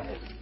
I'm 0.00 0.39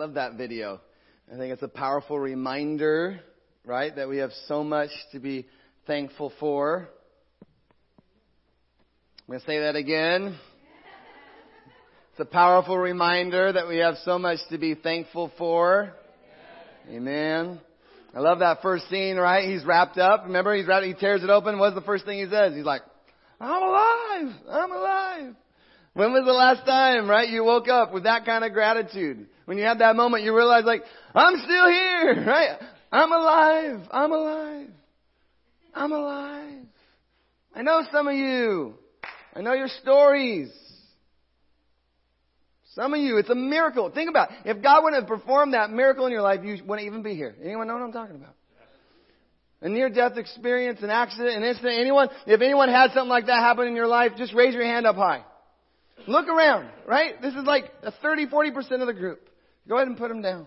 love 0.00 0.14
that 0.14 0.36
video. 0.36 0.80
I 1.30 1.36
think 1.36 1.52
it's 1.52 1.62
a 1.62 1.68
powerful 1.68 2.18
reminder, 2.18 3.20
right, 3.66 3.94
that 3.94 4.08
we 4.08 4.16
have 4.16 4.30
so 4.48 4.64
much 4.64 4.88
to 5.12 5.18
be 5.18 5.46
thankful 5.86 6.32
for. 6.40 6.88
I'm 9.18 9.26
going 9.26 9.40
to 9.40 9.46
say 9.46 9.60
that 9.60 9.76
again. 9.76 10.38
It's 12.12 12.20
a 12.20 12.24
powerful 12.24 12.78
reminder 12.78 13.52
that 13.52 13.68
we 13.68 13.76
have 13.76 13.96
so 14.06 14.18
much 14.18 14.38
to 14.48 14.56
be 14.56 14.74
thankful 14.74 15.30
for. 15.36 15.92
Amen. 16.88 17.60
I 18.14 18.20
love 18.20 18.38
that 18.38 18.62
first 18.62 18.88
scene, 18.88 19.18
right? 19.18 19.46
He's 19.46 19.66
wrapped 19.66 19.98
up. 19.98 20.22
Remember, 20.24 20.54
he's 20.54 20.66
wrapped, 20.66 20.86
he 20.86 20.94
tears 20.94 21.22
it 21.22 21.28
open. 21.28 21.58
What's 21.58 21.74
the 21.74 21.82
first 21.82 22.06
thing 22.06 22.20
he 22.20 22.30
says? 22.30 22.54
He's 22.54 22.64
like, 22.64 22.80
I'm 23.38 23.62
alive. 23.62 24.34
I'm 24.48 24.72
alive. 24.72 25.34
When 25.92 26.12
was 26.14 26.24
the 26.24 26.32
last 26.32 26.64
time, 26.64 27.10
right, 27.10 27.28
you 27.28 27.44
woke 27.44 27.68
up 27.68 27.92
with 27.92 28.04
that 28.04 28.24
kind 28.24 28.44
of 28.44 28.54
gratitude? 28.54 29.26
When 29.50 29.58
you 29.58 29.64
have 29.64 29.80
that 29.80 29.96
moment, 29.96 30.22
you 30.22 30.32
realize 30.32 30.62
like, 30.64 30.84
I'm 31.12 31.34
still 31.38 31.66
here, 31.68 32.24
right? 32.24 32.56
I'm 32.92 33.10
alive. 33.10 33.80
I'm 33.90 34.12
alive. 34.12 34.68
I'm 35.74 35.90
alive. 35.90 36.66
I 37.52 37.62
know 37.62 37.82
some 37.90 38.06
of 38.06 38.14
you. 38.14 38.74
I 39.34 39.40
know 39.40 39.52
your 39.52 39.66
stories. 39.82 40.52
Some 42.76 42.94
of 42.94 43.00
you, 43.00 43.18
it's 43.18 43.28
a 43.28 43.34
miracle. 43.34 43.90
Think 43.90 44.08
about 44.08 44.30
it. 44.30 44.36
If 44.56 44.62
God 44.62 44.84
wouldn't 44.84 45.02
have 45.02 45.08
performed 45.08 45.54
that 45.54 45.70
miracle 45.70 46.06
in 46.06 46.12
your 46.12 46.22
life, 46.22 46.42
you 46.44 46.56
wouldn't 46.64 46.86
even 46.86 47.02
be 47.02 47.16
here. 47.16 47.34
Anyone 47.42 47.66
know 47.66 47.74
what 47.74 47.82
I'm 47.82 47.92
talking 47.92 48.14
about? 48.14 48.36
A 49.62 49.68
near-death 49.68 50.16
experience, 50.16 50.78
an 50.84 50.90
accident, 50.90 51.36
an 51.36 51.42
incident. 51.42 51.76
Anyone, 51.76 52.08
if 52.28 52.40
anyone 52.40 52.68
had 52.68 52.92
something 52.92 53.10
like 53.10 53.26
that 53.26 53.40
happen 53.40 53.66
in 53.66 53.74
your 53.74 53.88
life, 53.88 54.12
just 54.16 54.32
raise 54.32 54.54
your 54.54 54.64
hand 54.64 54.86
up 54.86 54.94
high. 54.94 55.24
Look 56.06 56.28
around, 56.28 56.68
right? 56.86 57.20
This 57.20 57.34
is 57.34 57.42
like 57.42 57.64
a 57.82 57.90
30, 57.90 58.28
40% 58.28 58.80
of 58.80 58.86
the 58.86 58.94
group. 58.94 59.26
Go 59.68 59.76
ahead 59.76 59.88
and 59.88 59.96
put 59.96 60.08
them 60.08 60.22
down. 60.22 60.46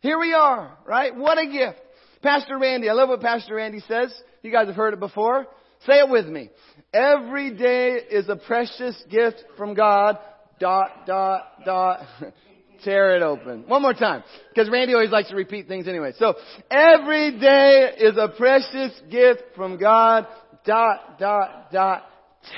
Here 0.00 0.18
we 0.18 0.32
are, 0.32 0.76
right? 0.86 1.14
What 1.16 1.38
a 1.38 1.46
gift. 1.46 1.80
Pastor 2.22 2.58
Randy, 2.58 2.88
I 2.88 2.92
love 2.92 3.08
what 3.08 3.20
Pastor 3.20 3.54
Randy 3.54 3.80
says. 3.80 4.14
You 4.42 4.50
guys 4.50 4.66
have 4.66 4.76
heard 4.76 4.94
it 4.94 5.00
before. 5.00 5.46
Say 5.86 5.94
it 5.94 6.08
with 6.08 6.26
me. 6.26 6.50
Every 6.92 7.54
day 7.54 7.98
is 8.10 8.28
a 8.28 8.36
precious 8.36 9.02
gift 9.10 9.44
from 9.56 9.74
God. 9.74 10.18
Dot, 10.58 11.06
dot, 11.06 11.64
dot. 11.64 12.00
Tear 12.84 13.16
it 13.16 13.22
open. 13.22 13.64
One 13.66 13.82
more 13.82 13.94
time. 13.94 14.24
Because 14.50 14.70
Randy 14.70 14.94
always 14.94 15.10
likes 15.10 15.30
to 15.30 15.36
repeat 15.36 15.68
things 15.68 15.88
anyway. 15.88 16.12
So, 16.18 16.34
every 16.70 17.38
day 17.38 17.92
is 17.98 18.16
a 18.18 18.28
precious 18.28 18.92
gift 19.10 19.42
from 19.56 19.78
God. 19.78 20.26
Dot, 20.66 21.18
dot, 21.18 21.72
dot. 21.72 22.04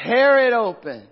Tear 0.04 0.46
it 0.48 0.52
open. 0.52 1.06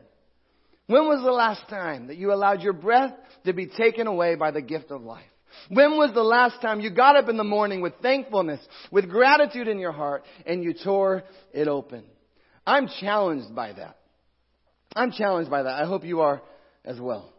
When 0.86 1.06
was 1.06 1.22
the 1.24 1.32
last 1.32 1.68
time 1.68 2.08
that 2.08 2.16
you 2.16 2.32
allowed 2.32 2.60
your 2.60 2.72
breath 2.72 3.14
to 3.44 3.52
be 3.52 3.66
taken 3.66 4.06
away 4.06 4.34
by 4.34 4.50
the 4.50 4.62
gift 4.62 4.90
of 4.90 5.02
life? 5.02 5.24
When 5.68 5.96
was 5.96 6.12
the 6.12 6.22
last 6.22 6.60
time 6.60 6.80
you 6.80 6.90
got 6.90 7.16
up 7.16 7.28
in 7.28 7.36
the 7.36 7.44
morning 7.44 7.80
with 7.80 7.94
thankfulness, 8.02 8.60
with 8.90 9.08
gratitude 9.08 9.68
in 9.68 9.78
your 9.78 9.92
heart, 9.92 10.24
and 10.46 10.62
you 10.62 10.74
tore 10.74 11.22
it 11.52 11.68
open? 11.68 12.04
I'm 12.66 12.88
challenged 13.00 13.54
by 13.54 13.72
that. 13.72 13.96
I'm 14.96 15.12
challenged 15.12 15.50
by 15.50 15.62
that. 15.62 15.82
I 15.82 15.86
hope 15.86 16.04
you 16.04 16.20
are 16.20 16.42
as 16.84 17.00
well. 17.00 17.30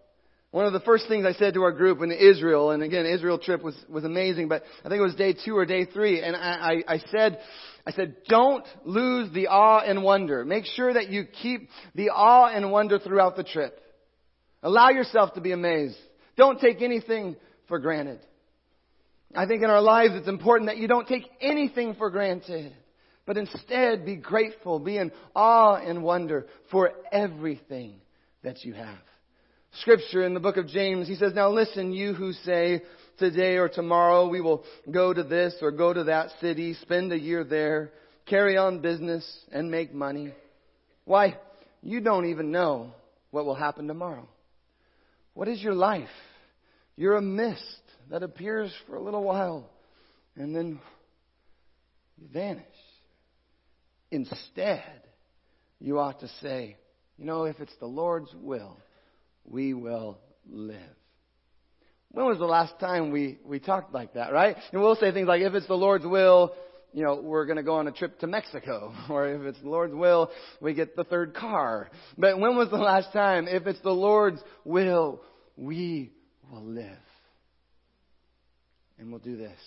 One 0.52 0.66
of 0.66 0.74
the 0.74 0.80
first 0.80 1.10
things 1.10 1.26
I 1.26 1.34
said 1.34 1.56
to 1.56 1.64
our 1.64 1.74
group 1.74 2.02
in 2.02 2.12
Israel, 2.12 2.72
and 2.72 2.82
again, 2.82 3.06
Israel 3.06 3.38
trip 3.38 3.62
was, 3.62 3.76
was 3.90 4.06
amazing, 4.06 4.48
but 4.48 4.64
I 4.86 4.90
think 4.90 5.00
it 5.00 5.04
was 5.04 5.16
day 5.16 5.34
two 5.34 5.58
or 5.58 5.66
day 5.66 5.84
three, 5.84 6.22
and 6.22 6.34
I, 6.34 6.40
I, 6.88 6.94
I 6.94 6.98
said, 7.12 7.40
I 7.86 7.92
said, 7.92 8.16
don't 8.30 8.66
lose 8.86 9.34
the 9.34 9.48
awe 9.48 9.82
and 9.86 10.02
wonder. 10.02 10.46
Make 10.46 10.66
sure 10.66 10.94
that 10.94 11.10
you 11.10 11.26
keep 11.26 11.70
the 11.94 12.10
awe 12.10 12.48
and 12.48 12.72
wonder 12.72 13.00
throughout 13.00 13.36
the 13.36 13.44
trip. 13.44 13.82
Allow 14.66 14.90
yourself 14.90 15.36
to 15.36 15.42
be 15.42 15.52
amazed. 15.52 15.96
Don't 16.38 16.60
take 16.60 16.82
anything 16.82 17.36
for 17.68 17.78
granted. 17.78 18.20
I 19.36 19.46
think 19.46 19.62
in 19.62 19.70
our 19.70 19.80
lives 19.80 20.16
it's 20.16 20.28
important 20.28 20.70
that 20.72 20.78
you 20.78 20.88
don't 20.88 21.08
take 21.08 21.30
anything 21.40 21.94
for 21.94 22.10
granted, 22.10 22.74
but 23.28 23.38
instead 23.38 24.08
be 24.08 24.16
grateful, 24.16 24.80
be 24.80 24.98
in 24.98 25.12
awe 25.36 25.76
and 25.76 26.02
wonder 26.02 26.48
for 26.72 26.94
everything 27.12 28.02
that 28.42 28.64
you 28.66 28.74
have. 28.74 28.98
Scripture 29.82 30.26
in 30.26 30.34
the 30.34 30.40
book 30.40 30.58
of 30.58 30.68
James, 30.68 31.08
he 31.08 31.16
says, 31.16 31.34
Now 31.36 31.52
listen, 31.52 31.94
you 31.94 32.16
who 32.16 32.34
say, 32.34 32.82
today 33.20 33.58
or 33.58 33.70
tomorrow 33.70 34.28
we 34.28 34.42
will 34.42 34.64
go 34.90 35.14
to 35.14 35.22
this 35.22 35.54
or 35.62 35.70
go 35.70 35.94
to 35.94 36.06
that 36.06 36.30
city, 36.42 36.74
spend 36.82 37.12
a 37.12 37.20
year 37.20 37.44
there, 37.44 37.92
carry 38.26 38.58
on 38.58 38.82
business, 38.82 39.24
and 39.52 39.70
make 39.70 39.94
money. 39.94 40.34
Why, 41.04 41.38
you 41.84 42.02
don't 42.02 42.26
even 42.26 42.50
know 42.50 42.96
what 43.30 43.46
will 43.46 43.54
happen 43.54 43.88
tomorrow. 43.88 44.28
What 45.36 45.50
is 45.50 45.62
your 45.62 45.76
life? 45.76 46.10
You're 46.96 47.18
a 47.18 47.22
mist 47.22 47.62
that 48.10 48.24
appears 48.24 48.74
for 48.88 48.96
a 48.96 49.02
little 49.02 49.24
while 49.24 49.70
and 50.36 50.56
then 50.56 50.80
you 52.18 52.28
vanish. 52.34 52.66
Instead, 54.12 55.04
you 55.80 56.00
ought 56.00 56.22
to 56.22 56.30
say, 56.42 56.78
you 57.18 57.26
know, 57.26 57.44
if 57.44 57.60
it's 57.60 57.76
the 57.80 57.86
Lord's 57.86 58.34
will, 58.34 58.78
we 59.44 59.74
will 59.74 60.18
live. 60.50 60.80
When 62.12 62.26
was 62.28 62.38
the 62.38 62.46
last 62.46 62.80
time 62.80 63.12
we, 63.12 63.38
we 63.44 63.60
talked 63.60 63.94
like 63.94 64.14
that, 64.14 64.32
right? 64.32 64.56
And 64.72 64.82
we'll 64.82 64.96
say 64.96 65.12
things 65.12 65.28
like, 65.28 65.42
if 65.42 65.54
it's 65.54 65.68
the 65.68 65.74
Lord's 65.74 66.06
will, 66.06 66.56
you 66.96 67.04
know, 67.04 67.16
we're 67.22 67.46
going 67.46 67.58
to 67.58 67.64
go 67.64 67.76
on 67.76 67.90
a 67.90 67.92
trip 67.92 68.20
to 68.20 68.28
Mexico. 68.28 68.94
Or 69.10 69.28
if 69.28 69.42
it's 69.42 69.62
the 69.62 69.70
Lord's 69.70 69.94
will, 69.94 70.32
we 70.62 70.74
get 70.74 70.96
the 70.96 71.04
third 71.04 71.36
car. 71.36 71.90
But 72.18 72.40
when 72.40 72.56
was 72.56 72.70
the 72.70 72.78
last 72.78 73.12
time? 73.12 73.50
If 73.50 73.68
it's 73.68 73.82
the 73.82 73.92
Lord's 73.92 74.40
will, 74.64 75.22
we 75.58 76.14
will 76.50 76.64
live. 76.64 76.98
And 78.98 79.12
we'll 79.12 79.20
do 79.20 79.36
this 79.36 79.60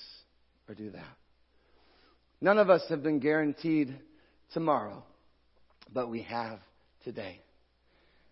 or 0.68 0.74
do 0.74 0.90
that. 0.90 1.16
None 2.40 2.56
of 2.56 2.70
us 2.70 2.82
have 2.88 3.02
been 3.02 3.18
guaranteed 3.18 3.94
tomorrow, 4.54 5.04
but 5.92 6.08
we 6.08 6.22
have 6.22 6.60
today. 7.04 7.42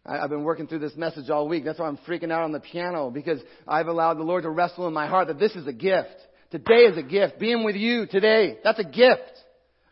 I've 0.07 0.31
been 0.31 0.45
working 0.45 0.69
through 0.69 0.79
this 0.79 0.97
message 0.97 1.29
all 1.29 1.49
week. 1.49 1.65
That's 1.65 1.79
why 1.79 1.89
I'm 1.89 1.99
freaking 2.09 2.33
out 2.33 2.45
on 2.45 2.53
the 2.53 2.61
piano 2.61 3.11
because 3.11 3.41
I've 3.69 3.89
allowed 3.89 4.15
the 4.15 4.23
Lord 4.23 4.45
to 4.45 4.51
wrestle 4.51 4.87
in 4.87 4.95
my 4.95 5.07
heart 5.07 5.29
that 5.29 5.39
this 5.39 5.55
is 5.55 5.67
a 5.67 5.73
gift. 5.73 6.17
Today 6.51 6.85
is 6.85 6.97
a 6.97 7.03
gift. 7.03 7.39
Being 7.39 7.65
with 7.65 7.77
you 7.77 8.07
today, 8.07 8.59
that's 8.63 8.79
a 8.79 8.85
gift. 8.85 9.23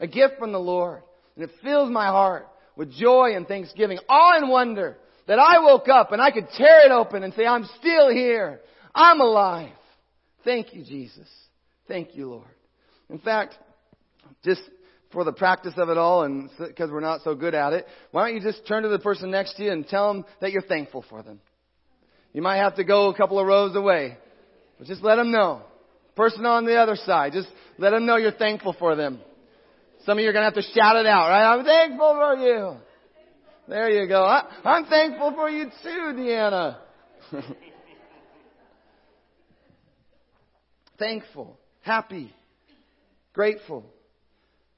A 0.00 0.06
gift 0.06 0.34
from 0.38 0.52
the 0.52 0.60
Lord. 0.60 1.02
And 1.34 1.44
it 1.44 1.50
fills 1.62 1.90
my 1.90 2.06
heart 2.06 2.48
with 2.76 2.92
joy 2.92 3.34
and 3.34 3.46
thanksgiving, 3.46 3.98
awe 4.08 4.36
and 4.36 4.48
wonder 4.48 4.96
that 5.26 5.38
I 5.38 5.60
woke 5.60 5.88
up 5.88 6.12
and 6.12 6.20
I 6.20 6.30
could 6.30 6.48
tear 6.56 6.86
it 6.86 6.92
open 6.92 7.22
and 7.22 7.32
say, 7.34 7.46
I'm 7.46 7.68
still 7.78 8.10
here. 8.10 8.60
I'm 8.94 9.20
alive. 9.20 9.72
Thank 10.44 10.74
you, 10.74 10.84
Jesus. 10.84 11.28
Thank 11.88 12.14
you, 12.14 12.28
Lord. 12.28 12.48
In 13.10 13.18
fact, 13.18 13.54
just 14.44 14.62
for 15.12 15.24
the 15.24 15.32
practice 15.32 15.74
of 15.76 15.88
it 15.88 15.98
all 15.98 16.24
and 16.24 16.50
because 16.58 16.90
we're 16.90 17.00
not 17.00 17.22
so 17.22 17.34
good 17.34 17.54
at 17.54 17.72
it, 17.72 17.86
why 18.10 18.26
don't 18.26 18.36
you 18.36 18.42
just 18.42 18.66
turn 18.66 18.82
to 18.82 18.88
the 18.88 18.98
person 18.98 19.30
next 19.30 19.54
to 19.56 19.64
you 19.64 19.72
and 19.72 19.86
tell 19.86 20.12
them 20.12 20.24
that 20.40 20.52
you're 20.52 20.62
thankful 20.62 21.04
for 21.08 21.22
them? 21.22 21.40
You 22.32 22.42
might 22.42 22.56
have 22.56 22.76
to 22.76 22.84
go 22.84 23.08
a 23.08 23.16
couple 23.16 23.38
of 23.38 23.46
rows 23.46 23.76
away, 23.76 24.18
but 24.78 24.88
just 24.88 25.02
let 25.02 25.16
them 25.16 25.30
know. 25.30 25.62
Person 26.16 26.46
on 26.46 26.64
the 26.64 26.76
other 26.76 26.96
side, 26.96 27.32
just 27.32 27.48
let 27.78 27.90
them 27.90 28.06
know 28.06 28.16
you're 28.16 28.32
thankful 28.32 28.74
for 28.78 28.94
them. 28.94 29.20
Some 30.04 30.18
of 30.18 30.22
you 30.22 30.30
are 30.30 30.32
going 30.32 30.42
to 30.42 30.54
have 30.54 30.54
to 30.54 30.72
shout 30.74 30.96
it 30.96 31.06
out, 31.06 31.28
right? 31.28 31.54
I'm 31.54 31.64
thankful 31.64 32.14
for 32.14 32.34
you. 32.36 32.76
There 33.66 33.90
you 33.90 34.06
go. 34.06 34.22
I, 34.22 34.46
I'm 34.64 34.84
thankful 34.84 35.32
for 35.32 35.48
you 35.48 35.64
too, 35.82 36.12
Deanna. 36.14 36.76
thankful, 40.98 41.58
happy, 41.80 42.32
grateful. 43.32 43.84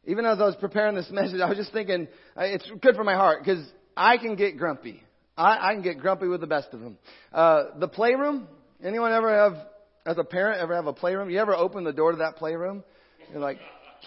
Even 0.04 0.24
as 0.24 0.40
I 0.40 0.44
was 0.44 0.54
preparing 0.60 0.94
this 0.94 1.10
message, 1.10 1.40
I 1.40 1.48
was 1.48 1.58
just 1.58 1.72
thinking, 1.72 2.06
uh, 2.36 2.44
it's 2.44 2.70
good 2.80 2.94
for 2.94 3.02
my 3.02 3.14
heart 3.14 3.40
because 3.44 3.66
I 3.96 4.18
can 4.18 4.36
get 4.36 4.56
grumpy. 4.56 5.02
I, 5.36 5.70
I 5.70 5.74
can 5.74 5.82
get 5.82 5.98
grumpy 5.98 6.28
with 6.28 6.40
the 6.40 6.46
best 6.46 6.68
of 6.72 6.80
them. 6.80 6.96
Uh, 7.32 7.64
the 7.80 7.88
playroom, 7.88 8.46
anyone 8.82 9.12
ever 9.12 9.28
have, 9.28 9.66
as 10.06 10.18
a 10.18 10.24
parent, 10.24 10.60
ever 10.60 10.74
have 10.74 10.86
a 10.86 10.92
playroom? 10.92 11.28
You 11.28 11.38
ever 11.40 11.54
open 11.54 11.84
the 11.84 11.92
door 11.92 12.12
to 12.12 12.18
that 12.18 12.36
playroom? 12.36 12.84
You're 13.30 13.40
like, 13.40 13.58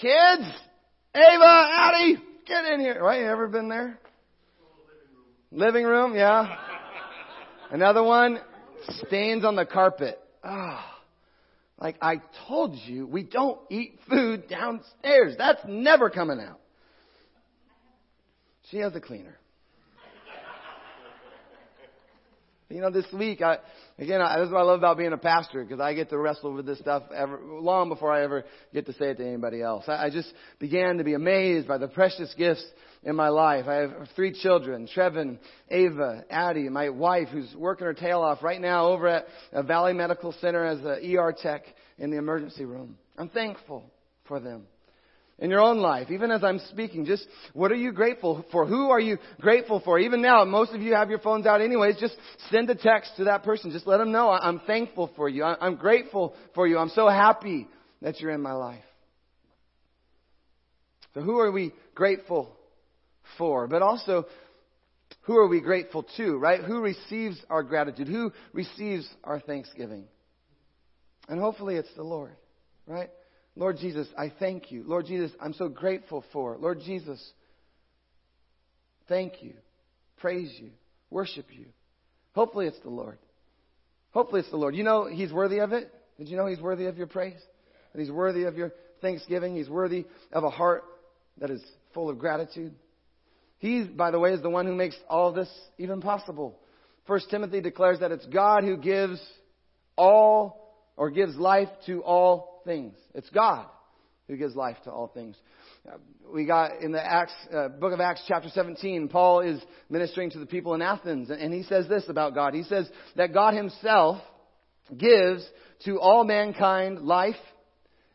kids, 0.01 0.49
Ava, 1.13 1.69
Addie, 1.71 2.17
get 2.47 2.65
in 2.65 2.79
here. 2.79 3.03
Right? 3.03 3.21
You 3.21 3.27
ever 3.27 3.47
been 3.47 3.67
there? 3.67 3.99
Living 5.51 5.83
room, 5.83 6.15
yeah. 6.15 6.55
Another 7.69 8.01
one, 8.01 8.39
stains 9.05 9.43
on 9.43 9.55
the 9.55 9.65
carpet. 9.65 10.19
Ah. 10.43 10.85
Oh. 10.85 10.95
Like 11.81 11.95
I 12.01 12.21
told 12.47 12.75
you, 12.75 13.07
we 13.07 13.23
don't 13.23 13.59
eat 13.69 13.99
food 14.09 14.49
downstairs. 14.49 15.35
That's 15.37 15.61
never 15.67 16.09
coming 16.09 16.39
out. 16.39 16.59
She 18.69 18.77
has 18.77 18.93
a 18.95 18.99
cleaner. 18.99 19.37
You 22.69 22.81
know, 22.81 22.92
this 22.92 23.06
week, 23.12 23.42
I, 23.42 23.57
again, 23.98 24.21
I, 24.21 24.39
this 24.39 24.48
is 24.48 24.54
what 24.54 24.60
I 24.60 24.63
love 24.63 24.77
about 24.77 24.98
being 24.98 25.13
a 25.13 25.18
pastor 25.18 25.63
because 25.63 25.80
I 25.80 25.95
get 25.95 26.10
to 26.12 26.19
wrestle 26.19 26.54
with 26.54 26.68
this 26.68 26.77
stuff 26.77 27.04
ever, 27.16 27.39
long 27.44 27.89
before 27.89 28.12
I 28.12 28.24
ever 28.24 28.45
get 28.74 28.86
to 28.86 28.94
say 28.94 29.10
it 29.10 29.18
to 29.18 29.25
anybody 29.25 29.62
else. 29.62 29.86
I, 29.88 30.06
I 30.06 30.10
just 30.12 30.31
began 30.60 30.98
to 30.98 31.04
be 31.04 31.16
amazed 31.16 31.68
by 31.68 31.80
the 31.80 31.88
precious 31.88 32.31
gifts 32.38 32.63
in 33.04 33.16
my 33.16 33.30
life. 33.30 33.66
I 33.68 33.75
have 33.75 34.10
three 34.16 34.39
children, 34.39 34.88
Trevin, 34.95 35.39
Ava, 35.69 36.25
Addie, 36.30 36.69
my 36.69 36.89
wife 36.89 37.30
who's 37.30 37.54
working 37.56 37.86
her 37.86 37.94
tail 37.94 38.21
off 38.21 38.44
right 38.44 38.62
now 38.62 38.89
over 38.89 39.07
at 39.07 39.25
Valley 39.66 39.94
Medical 39.94 40.31
Center 40.33 40.63
as 40.63 40.80
an 40.80 41.18
ER 41.18 41.33
tech 41.42 41.63
in 41.98 42.12
the 42.12 42.18
emergency 42.18 42.66
room. 42.66 42.98
I'm 43.18 43.30
thankful 43.30 43.92
for 44.27 44.39
them. 44.39 44.68
In 45.41 45.50
your 45.50 45.62
own 45.62 45.77
life, 45.77 46.12
even 46.12 46.31
as 46.31 46.44
I'm 46.44 46.59
speaking, 46.69 47.06
just 47.06 47.25
what 47.53 47.71
are 47.71 47.75
you 47.75 47.94
grateful 47.94 48.45
for? 48.51 48.65
Who 48.65 48.89
are 48.89 49.00
you 49.00 49.18
grateful 49.39 49.80
for? 49.80 49.97
Even 49.97 50.21
now, 50.21 50.44
most 50.44 50.74
of 50.74 50.81
you 50.81 50.94
have 50.95 51.09
your 51.09 51.19
phones 51.19 51.45
out 51.45 51.62
anyways. 51.62 51.95
Just 51.97 52.18
send 52.51 52.69
a 52.69 52.75
text 52.75 53.13
to 53.15 53.24
that 53.24 53.44
person. 53.44 53.71
Just 53.71 53.88
let 53.88 54.00
them 54.00 54.12
know 54.12 54.30
I'm 54.30 54.59
thankful 54.59 55.09
for 55.15 55.30
you. 55.30 55.45
I'm 55.45 55.75
grateful 55.75 56.36
for 56.56 56.68
you. 56.68 56.77
I'm 56.77 56.89
so 56.89 57.07
happy 57.07 57.69
that 58.01 58.19
you're 58.19 58.31
in 58.31 58.41
my 58.41 58.51
life. 58.51 58.83
So 61.13 61.21
who 61.21 61.39
are 61.39 61.51
we 61.51 61.74
grateful 61.95 62.56
for, 63.38 63.68
but 63.68 63.81
also 63.81 64.25
who 65.21 65.38
are 65.38 65.47
we 65.47 65.62
grateful 65.62 66.06
to, 66.18 66.38
right? 66.38 66.62
Who 66.62 66.81
receives 66.81 67.39
our 67.50 67.63
gratitude? 67.63 68.09
Who 68.09 68.33
receives 68.51 69.07
our 69.24 69.39
thanksgiving? 69.39 70.06
And 71.30 71.39
hopefully 71.39 71.75
it's 71.75 71.94
the 71.95 72.03
Lord, 72.03 72.35
right? 72.85 73.09
Lord 73.55 73.77
Jesus, 73.77 74.07
I 74.17 74.31
thank 74.39 74.71
you. 74.71 74.83
Lord 74.85 75.05
Jesus, 75.05 75.31
I'm 75.41 75.53
so 75.53 75.67
grateful 75.67 76.23
for. 76.31 76.57
Lord 76.57 76.79
Jesus, 76.85 77.21
thank 79.07 79.41
you, 79.41 79.53
praise 80.17 80.53
you, 80.59 80.69
worship 81.09 81.45
you. 81.51 81.65
Hopefully 82.33 82.67
it's 82.67 82.79
the 82.79 82.89
Lord. 82.89 83.17
Hopefully 84.11 84.41
it's 84.41 84.49
the 84.49 84.57
Lord. 84.57 84.75
You 84.75 84.83
know 84.83 85.07
He's 85.07 85.33
worthy 85.33 85.59
of 85.59 85.73
it? 85.73 85.93
Did 86.17 86.29
you 86.29 86.37
know 86.37 86.47
He's 86.47 86.61
worthy 86.61 86.85
of 86.85 86.97
your 86.97 87.07
praise? 87.07 87.39
That 87.93 87.99
He's 87.99 88.11
worthy 88.11 88.43
of 88.43 88.55
your 88.55 88.71
thanksgiving? 89.01 89.55
He's 89.55 89.69
worthy 89.69 90.05
of 90.31 90.43
a 90.43 90.49
heart 90.49 90.83
that 91.39 91.49
is 91.49 91.61
full 91.93 92.09
of 92.09 92.19
gratitude? 92.19 92.73
He, 93.57 93.83
by 93.83 94.11
the 94.11 94.19
way, 94.19 94.31
is 94.31 94.41
the 94.41 94.49
one 94.49 94.65
who 94.65 94.75
makes 94.75 94.95
all 95.09 95.33
this 95.33 95.49
even 95.77 96.01
possible. 96.01 96.57
First 97.07 97.29
Timothy 97.29 97.59
declares 97.61 97.99
that 97.99 98.11
it's 98.11 98.25
God 98.27 98.63
who 98.63 98.77
gives 98.77 99.21
all 99.97 100.75
or 100.95 101.09
gives 101.09 101.35
life 101.35 101.69
to 101.85 102.01
all 102.03 102.58
things. 102.69 102.94
It's 103.16 103.30
God 103.31 103.66
who 104.27 104.38
gives 104.38 104.56
life 104.56 104.77
to 104.83 104.92
all 104.92 105.07
things. 105.07 105.36
Uh, 105.88 105.98
we 106.31 106.45
got 106.45 106.83
in 106.83 106.92
the 106.92 107.04
Acts, 107.04 107.33
uh, 107.51 107.69
book 107.69 107.94
of 107.94 108.00
Acts, 108.00 108.21
chapter 108.27 108.48
17, 108.50 109.07
Paul 109.07 109.39
is 109.39 109.60
ministering 109.89 110.30
to 110.30 110.38
the 110.38 110.45
people 110.45 110.75
in 110.75 110.83
Athens, 110.83 111.31
and 111.31 111.51
he 111.51 111.63
says 111.63 111.88
this 111.89 112.07
about 112.10 112.36
God. 112.36 112.54
He 112.54 112.62
says 112.62 112.88
that 113.16 113.33
God 113.33 113.56
himself 113.56 114.21
gives 114.95 115.44
to 115.86 116.00
all 116.00 116.24
mankind 116.24 117.00
life 117.00 117.33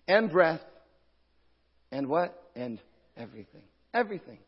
and 0.07 0.31
breath 0.31 0.61
and 1.91 2.09
what? 2.09 2.41
And 2.55 2.81
everything. 3.17 3.65
Everything. 3.93 4.39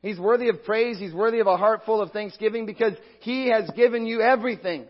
He's 0.00 0.18
worthy 0.18 0.48
of 0.48 0.64
praise. 0.64 0.98
He's 0.98 1.12
worthy 1.12 1.40
of 1.40 1.46
a 1.46 1.58
heart 1.58 1.82
full 1.84 2.00
of 2.00 2.12
thanksgiving 2.12 2.64
because 2.64 2.94
He 3.20 3.50
has 3.50 3.70
given 3.76 4.06
you 4.06 4.22
everything. 4.22 4.86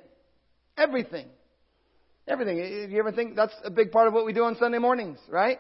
Everything. 0.77 1.27
Everything. 2.27 2.57
You 2.91 2.99
ever 2.99 3.13
think 3.13 3.37
that's 3.37 3.55
a 3.65 3.71
big 3.71 3.93
part 3.93 4.09
of 4.09 4.15
what 4.15 4.25
we 4.25 4.33
do 4.33 4.45
on 4.45 4.57
Sunday 4.57 4.79
mornings, 4.79 5.19
right? 5.29 5.59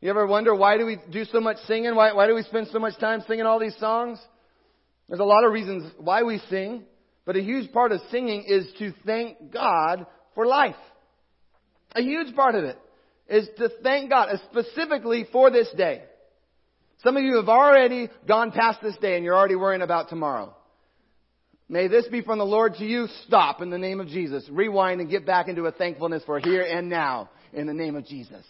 You 0.00 0.10
ever 0.10 0.26
wonder 0.26 0.54
why 0.54 0.78
do 0.78 0.86
we 0.86 0.98
do 1.10 1.24
so 1.24 1.40
much 1.40 1.56
singing? 1.66 1.94
Why, 1.94 2.12
why 2.12 2.26
do 2.26 2.34
we 2.34 2.42
spend 2.42 2.68
so 2.72 2.78
much 2.78 2.98
time 2.98 3.24
singing 3.26 3.46
all 3.46 3.58
these 3.58 3.76
songs? 3.78 4.20
There's 5.08 5.20
a 5.20 5.24
lot 5.24 5.44
of 5.44 5.52
reasons 5.52 5.90
why 5.98 6.22
we 6.22 6.40
sing, 6.50 6.84
but 7.24 7.36
a 7.36 7.42
huge 7.42 7.72
part 7.72 7.92
of 7.92 8.00
singing 8.10 8.44
is 8.46 8.66
to 8.78 8.92
thank 9.04 9.52
God 9.52 10.06
for 10.34 10.46
life. 10.46 10.76
A 11.92 12.02
huge 12.02 12.34
part 12.34 12.54
of 12.54 12.64
it 12.64 12.78
is 13.28 13.48
to 13.58 13.70
thank 13.82 14.10
God, 14.10 14.28
uh, 14.28 14.36
specifically 14.50 15.26
for 15.32 15.50
this 15.50 15.68
day. 15.76 16.02
Some 17.02 17.16
of 17.16 17.24
you 17.24 17.36
have 17.36 17.48
already 17.48 18.08
gone 18.26 18.52
past 18.52 18.80
this 18.82 18.96
day 18.98 19.16
and 19.16 19.24
you're 19.24 19.36
already 19.36 19.56
worrying 19.56 19.82
about 19.82 20.08
tomorrow. 20.08 20.55
May 21.68 21.88
this 21.88 22.06
be 22.06 22.22
from 22.22 22.38
the 22.38 22.46
Lord 22.46 22.74
to 22.74 22.84
you. 22.84 23.08
Stop 23.26 23.60
in 23.60 23.70
the 23.70 23.78
name 23.78 24.00
of 24.00 24.06
Jesus. 24.06 24.48
Rewind 24.48 25.00
and 25.00 25.10
get 25.10 25.26
back 25.26 25.48
into 25.48 25.66
a 25.66 25.72
thankfulness 25.72 26.22
for 26.24 26.38
here 26.38 26.62
and 26.62 26.88
now 26.88 27.28
in 27.52 27.66
the 27.66 27.74
name 27.74 27.96
of 27.96 28.06
Jesus. 28.06 28.44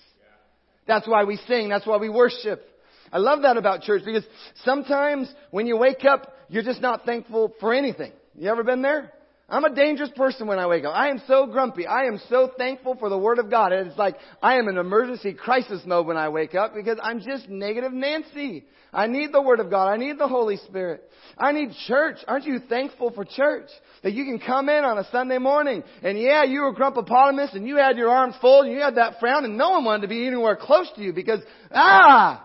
That's 0.87 1.09
why 1.09 1.25
we 1.25 1.37
sing. 1.49 1.69
That's 1.69 1.87
why 1.87 1.97
we 1.97 2.11
worship. 2.11 2.63
I 3.11 3.19
love 3.19 3.43
that 3.43 3.57
about 3.57 3.83
church 3.83 4.03
because 4.05 4.25
sometimes 4.65 5.33
when 5.51 5.67
you 5.67 5.77
wake 5.77 6.05
up, 6.05 6.33
you're 6.49 6.63
just 6.63 6.83
not 6.83 7.07
thankful 7.07 7.55
for 7.59 7.73
anything. 7.73 8.13
You 8.35 8.51
ever 8.51 8.63
been 8.63 8.83
there? 8.83 9.13
I'm 9.49 9.65
a 9.65 9.73
dangerous 9.73 10.11
person 10.17 10.49
when 10.49 10.59
I 10.59 10.67
wake 10.67 10.85
up. 10.85 10.95
I 10.95 11.09
am 11.09 11.23
so 11.29 11.47
grumpy. 11.47 11.87
I 11.87 12.07
am 12.07 12.21
so 12.29 12.51
thankful 12.59 12.97
for 12.97 13.09
the 13.09 13.19
Word 13.19 13.39
of 13.39 13.49
God. 13.49 13.73
It's 13.73 13.97
like 13.97 14.17
I 14.43 14.57
am 14.57 14.67
in 14.67 14.77
emergency 14.77 15.35
crisis 15.35 15.83
mode 15.87 16.07
when 16.07 16.17
I 16.17 16.31
wake 16.31 16.57
up 16.57 16.75
because 16.75 16.99
I'm 17.01 17.21
just 17.21 17.49
negative 17.49 17.93
Nancy. 17.93 18.65
I 18.93 19.07
need 19.07 19.33
the 19.33 19.41
Word 19.41 19.61
of 19.61 19.71
God. 19.71 19.89
I 19.89 19.99
need 19.99 20.19
the 20.19 20.27
Holy 20.27 20.57
Spirit. 20.57 21.09
I 21.39 21.53
need 21.53 21.71
church. 21.87 22.17
Aren't 22.27 22.45
you 22.45 22.59
thankful 22.69 23.13
for 23.13 23.25
church? 23.25 23.69
That 24.03 24.15
you 24.15 24.25
can 24.25 24.41
come 24.41 24.69
in 24.69 24.85
on 24.85 24.99
a 24.99 25.09
Sunday 25.13 25.39
morning 25.39 25.85
and 26.03 26.19
yeah, 26.19 26.43
you 26.43 26.63
were 26.63 26.75
grumpopotamus 26.75 27.55
and 27.55 27.69
you 27.69 27.77
had 27.77 27.97
your 27.97 28.11
arms 28.11 28.35
full 28.41 28.63
and 28.63 28.73
you 28.73 28.81
had 28.81 28.97
that 28.97 29.21
frown 29.21 29.45
and 29.45 29.57
no 29.57 29.71
one 29.71 29.85
wanted 29.85 30.03
to 30.03 30.09
be 30.09 30.27
anywhere 30.27 30.57
close 30.57 30.91
to 30.97 31.03
you 31.03 31.13
because, 31.13 31.41
ah! 31.71 32.43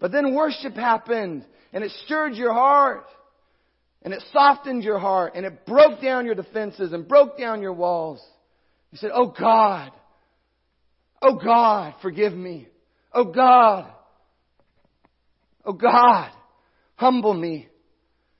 But 0.00 0.10
then 0.10 0.34
worship 0.34 0.74
happened 0.74 1.44
and 1.72 1.84
it 1.84 1.92
stirred 2.04 2.34
your 2.34 2.52
heart. 2.52 3.04
And 4.02 4.14
it 4.14 4.22
softened 4.32 4.82
your 4.82 4.98
heart 4.98 5.34
and 5.34 5.44
it 5.44 5.66
broke 5.66 6.00
down 6.00 6.26
your 6.26 6.34
defenses 6.34 6.92
and 6.92 7.06
broke 7.06 7.38
down 7.38 7.60
your 7.60 7.72
walls. 7.72 8.20
You 8.90 8.98
said, 8.98 9.10
Oh 9.12 9.34
God, 9.38 9.92
oh 11.20 11.36
God, 11.36 11.94
forgive 12.02 12.32
me. 12.32 12.68
Oh 13.12 13.24
God, 13.24 13.92
oh 15.64 15.72
God, 15.72 16.30
humble 16.96 17.34
me. 17.34 17.68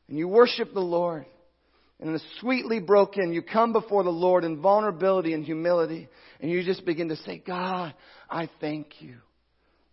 And 0.09 0.19
you 0.19 0.29
worship 0.29 0.73
the 0.73 0.81
Lord. 0.81 1.27
And 2.01 2.09
in 2.09 2.17
a 2.17 2.41
sweetly 2.41 2.81
broken, 2.81 3.33
you 3.33 3.43
come 3.43 3.73
before 3.73 4.03
the 4.03 4.11
Lord 4.11 4.45
in 4.45 4.63
vulnerability 4.63 5.35
and 5.35 5.45
humility. 5.45 6.09
And 6.41 6.51
you 6.51 6.65
just 6.65 6.87
begin 6.87 7.09
to 7.09 7.17
say, 7.17 7.43
God, 7.47 7.95
I 8.29 8.49
thank 8.61 9.01
you. 9.01 9.17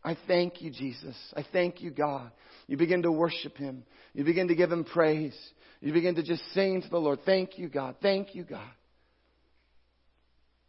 I 0.03 0.17
thank 0.25 0.61
you, 0.61 0.71
Jesus. 0.71 1.15
I 1.35 1.45
thank 1.51 1.81
you, 1.81 1.91
God. 1.91 2.31
You 2.67 2.77
begin 2.77 3.01
to 3.01 3.11
worship 3.11 3.57
Him. 3.57 3.83
You 4.13 4.23
begin 4.23 4.47
to 4.47 4.55
give 4.55 4.71
Him 4.71 4.85
praise. 4.85 5.35
You 5.81 5.93
begin 5.93 6.15
to 6.15 6.23
just 6.23 6.41
sing 6.53 6.81
to 6.81 6.89
the 6.89 6.97
Lord, 6.97 7.19
Thank 7.25 7.57
you, 7.57 7.69
God. 7.69 7.95
Thank 8.01 8.35
you, 8.35 8.43
God. 8.43 8.69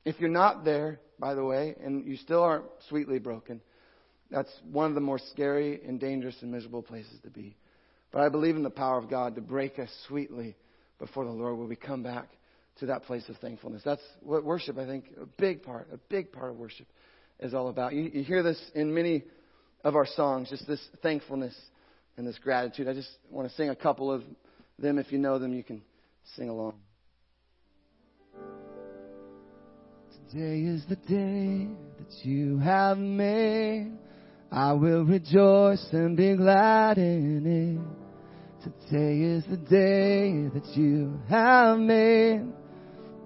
If 0.05 0.21
you're 0.21 0.31
not 0.31 0.65
there, 0.65 1.01
by 1.19 1.35
the 1.35 1.45
way, 1.45 1.75
and 1.83 2.07
you 2.07 2.17
still 2.17 2.43
aren't 2.43 2.65
sweetly 2.89 3.19
broken, 3.19 3.61
that's 4.31 4.53
one 4.71 4.87
of 4.87 4.95
the 4.95 5.01
more 5.01 5.19
scary 5.33 5.81
and 5.87 5.99
dangerous 5.99 6.37
and 6.43 6.53
miserable 6.53 6.83
places 6.83 7.19
to 7.25 7.31
be. 7.31 7.57
But 8.11 8.23
I 8.23 8.29
believe 8.29 8.57
in 8.57 8.63
the 8.63 8.71
power 8.71 8.99
of 8.99 9.11
God 9.11 9.35
to 9.35 9.41
break 9.41 9.79
us 9.79 9.91
sweetly 10.07 10.57
before 10.99 11.25
the 11.25 11.31
Lord 11.31 11.59
when 11.59 11.69
we 11.69 11.77
come 11.77 12.03
back 12.03 12.29
to 12.81 12.87
that 12.87 13.05
place 13.05 13.29
of 13.29 13.37
thankfulness. 13.39 13.83
That's 13.85 14.03
what 14.23 14.45
worship, 14.45 14.79
I 14.79 14.87
think, 14.87 15.05
a 15.21 15.27
big 15.27 15.63
part, 15.63 15.89
a 15.93 15.99
big 16.09 16.33
part 16.33 16.51
of 16.51 16.57
worship 16.57 16.87
is 17.41 17.55
all 17.55 17.69
about. 17.69 17.93
You, 17.95 18.03
you 18.03 18.23
hear 18.23 18.43
this 18.43 18.61
in 18.75 18.95
many 18.95 19.25
of 19.85 19.97
our 19.97 20.07
songs, 20.07 20.51
just 20.51 20.67
this 20.67 20.85
thankfulness 21.03 21.55
and 22.17 22.27
this 22.27 22.39
gratitude. 22.39 22.89
I 22.89 22.95
just 22.95 23.11
want 23.31 23.49
to 23.49 23.55
sing 23.57 23.69
a 23.69 23.77
couple 23.77 24.13
of 24.13 24.23
them. 24.79 24.99
If 24.99 25.11
you 25.13 25.19
know 25.19 25.39
them, 25.39 25.53
you 25.53 25.65
can 25.65 25.83
sing 26.37 26.49
along. 26.49 26.75
Today 30.31 30.61
is 30.61 30.85
the 30.89 30.97
day 30.97 31.67
that 31.99 32.25
you 32.25 32.59
have 32.59 32.99
made. 32.99 33.93
I 34.53 34.73
will 34.73 35.05
rejoice 35.05 35.85
and 35.93 36.17
be 36.17 36.37
glad 36.37 36.99
in 36.99 37.45
it. 37.47 37.81
Today 38.63 39.21
is 39.21 39.45
the 39.51 39.57
day 39.57 40.49
that 40.55 40.77
you 40.77 41.21
have 41.29 41.79
made. 41.79 42.47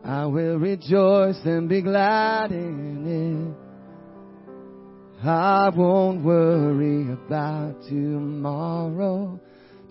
I 0.04 0.26
will 0.26 0.56
rejoice 0.58 1.38
and 1.44 1.68
be 1.68 1.82
glad 1.82 2.50
in 2.50 3.54
it. 3.54 5.26
I 5.26 5.70
won't 5.74 6.24
worry 6.24 7.12
about 7.12 7.82
tomorrow, 7.88 9.38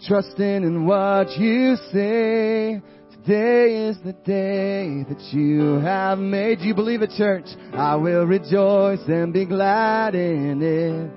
trusting 0.08 0.64
in 0.64 0.86
what 0.86 1.30
you 1.38 1.76
say. 1.92 2.82
Today 3.12 3.88
is 3.88 3.98
the 4.04 4.14
day 4.26 5.06
that 5.08 5.22
you 5.32 5.80
have 5.80 6.18
made. 6.18 6.60
You 6.62 6.74
believe 6.74 7.04
it, 7.04 7.12
church? 7.18 7.46
I 7.74 7.96
will 7.96 8.26
rejoice 8.26 9.02
and 9.08 9.32
be 9.32 9.46
glad 9.46 10.16
in 10.16 10.62
it. 10.62 11.12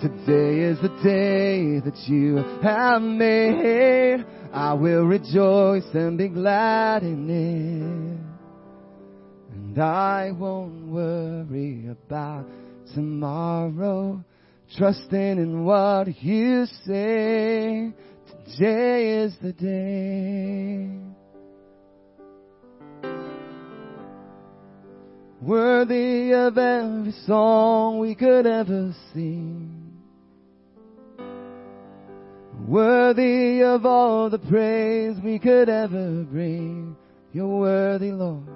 Today 0.00 0.60
is 0.60 0.78
the 0.82 0.90
day 1.02 1.80
that 1.80 1.96
you 2.06 2.36
have 2.62 3.00
made. 3.00 4.26
I 4.52 4.74
will 4.74 5.04
rejoice 5.04 5.86
and 5.94 6.18
be 6.18 6.28
glad 6.28 7.02
in 7.02 7.30
it. 7.30 8.20
And 9.54 9.78
I 9.78 10.32
won't 10.32 10.88
worry 10.88 11.88
about 11.88 12.44
tomorrow, 12.94 14.22
trusting 14.76 15.38
in 15.38 15.64
what 15.64 16.22
you 16.22 16.66
say. 16.86 17.94
Today 18.52 19.24
is 19.24 19.36
the 19.42 19.52
day. 19.52 21.06
worthy 25.46 26.32
of 26.32 26.58
every 26.58 27.12
song 27.26 27.98
we 28.00 28.14
could 28.14 28.46
ever 28.46 28.92
sing. 29.12 30.00
Worthy 32.66 33.62
of 33.62 33.86
all 33.86 34.28
the 34.28 34.38
praise 34.38 35.16
we 35.22 35.38
could 35.38 35.68
ever 35.68 36.24
bring. 36.24 36.96
You're 37.32 37.46
worthy, 37.46 38.10
Lord. 38.10 38.48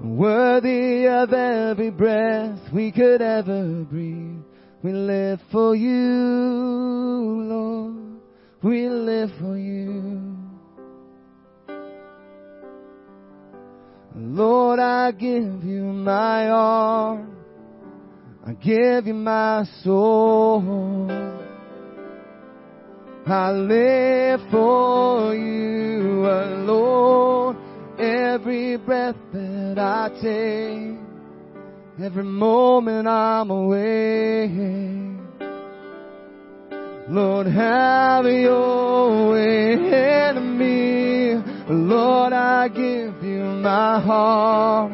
Worthy 0.00 1.06
of 1.06 1.32
every 1.32 1.90
breath 1.90 2.60
we 2.72 2.92
could 2.92 3.22
ever 3.22 3.84
breathe. 3.84 4.42
We 4.82 4.92
live 4.92 5.40
for 5.50 5.74
you, 5.74 7.42
Lord. 7.48 8.13
We 8.64 8.88
live 8.88 9.28
for 9.38 9.58
you. 9.58 10.38
Lord, 14.16 14.80
I 14.80 15.10
give 15.12 15.62
you 15.62 15.82
my 15.82 16.48
all. 16.48 17.26
I 18.46 18.54
give 18.54 19.06
you 19.06 19.12
my 19.12 19.64
soul. 19.82 21.10
I 23.26 23.50
live 23.52 24.40
for 24.50 25.34
you 25.34 26.24
alone. 26.24 27.58
Every 27.98 28.78
breath 28.78 29.16
that 29.34 29.78
I 29.78 30.08
take, 30.22 32.02
every 32.02 32.24
moment 32.24 33.08
I'm 33.08 33.50
awake. 33.50 35.13
Lord, 37.08 37.46
have 37.48 38.24
your 38.24 39.32
way 39.32 39.72
in 39.74 40.58
me. 40.58 41.34
Lord, 41.68 42.32
I 42.32 42.68
give 42.68 43.22
you 43.22 43.44
my 43.44 44.00
heart 44.00 44.90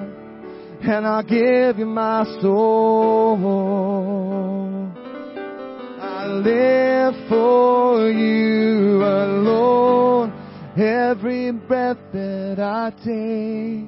and 0.82 1.06
I 1.06 1.22
give 1.22 1.78
you 1.78 1.86
my 1.86 2.24
soul. 2.40 3.36
I 6.00 6.26
live 6.26 7.14
for 7.28 8.10
you 8.10 9.04
alone. 9.04 10.32
Every 10.76 11.52
breath 11.52 11.98
that 12.12 12.58
I 12.58 12.90
take, 13.04 13.86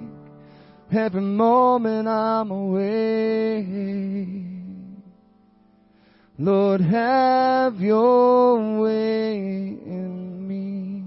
every 0.96 1.22
moment 1.22 2.06
I'm 2.06 2.52
awake. 2.52 4.51
Lord, 6.38 6.80
have 6.80 7.78
your 7.78 8.80
way 8.80 9.34
in 9.34 10.48
me. 10.48 11.04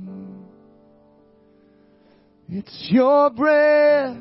It's 2.47 2.87
your 2.91 3.31
breath 3.31 4.17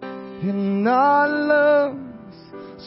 in 0.00 0.86
our 0.86 1.28
lungs. 1.28 2.36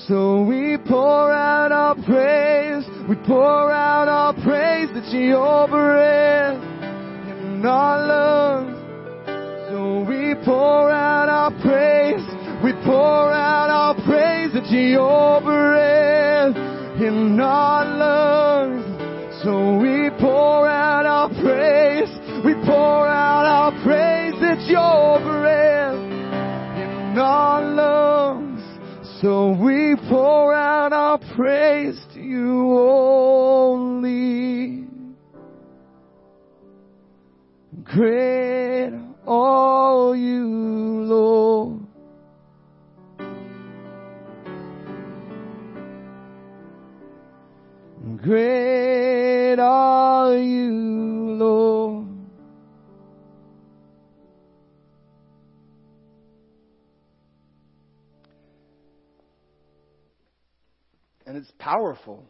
So 0.08 0.44
we 0.44 0.78
pour 0.88 1.34
out 1.34 1.74
our 1.74 1.96
praise. 2.06 2.86
We 3.10 3.18
pour 3.28 3.70
out 3.70 4.08
our 4.08 4.34
praise. 4.42 4.88
It's 4.94 5.14
your 5.14 5.68
breath 5.68 6.56
in 6.56 7.66
our 7.66 8.08
lungs. 8.08 8.78
So 9.70 10.06
we 10.08 10.36
pour 10.46 10.90
out 10.90 11.28
our 11.28 11.52
praise. 11.62 12.26
We 12.64 12.72
pour 12.86 13.34
out 13.34 13.70
our 13.70 13.94
praise. 14.06 14.52
It's 14.54 14.72
your 14.72 15.42
breath 15.42 15.95
in 17.02 17.40
our 17.40 17.86
lungs. 17.86 18.86
So 19.44 19.78
we 19.78 20.10
pour 20.20 20.68
out 20.68 21.06
our 21.06 21.30
praise. 21.42 22.10
We 22.46 22.54
pour 22.66 23.08
out 23.08 23.46
our 23.46 23.72
praise. 23.84 24.34
It's 24.38 24.70
your 24.70 25.20
breath 25.20 25.96
in 26.78 27.18
our 27.18 27.62
lungs. 27.62 28.62
So 29.22 29.52
we 29.52 29.96
pour 30.10 30.54
out 30.54 30.94
our 30.94 31.20
praise 31.36 32.00
to 32.14 32.22
you 32.22 32.78
only. 32.78 34.88
Great 37.84 38.94
are 39.28 40.16
you, 40.16 40.46
Lord. 40.46 41.85
Great 48.26 49.60
are 49.60 50.36
you, 50.36 50.72
Lord. 51.38 52.08
And 61.28 61.38
it's 61.38 61.52
powerful. 61.60 62.26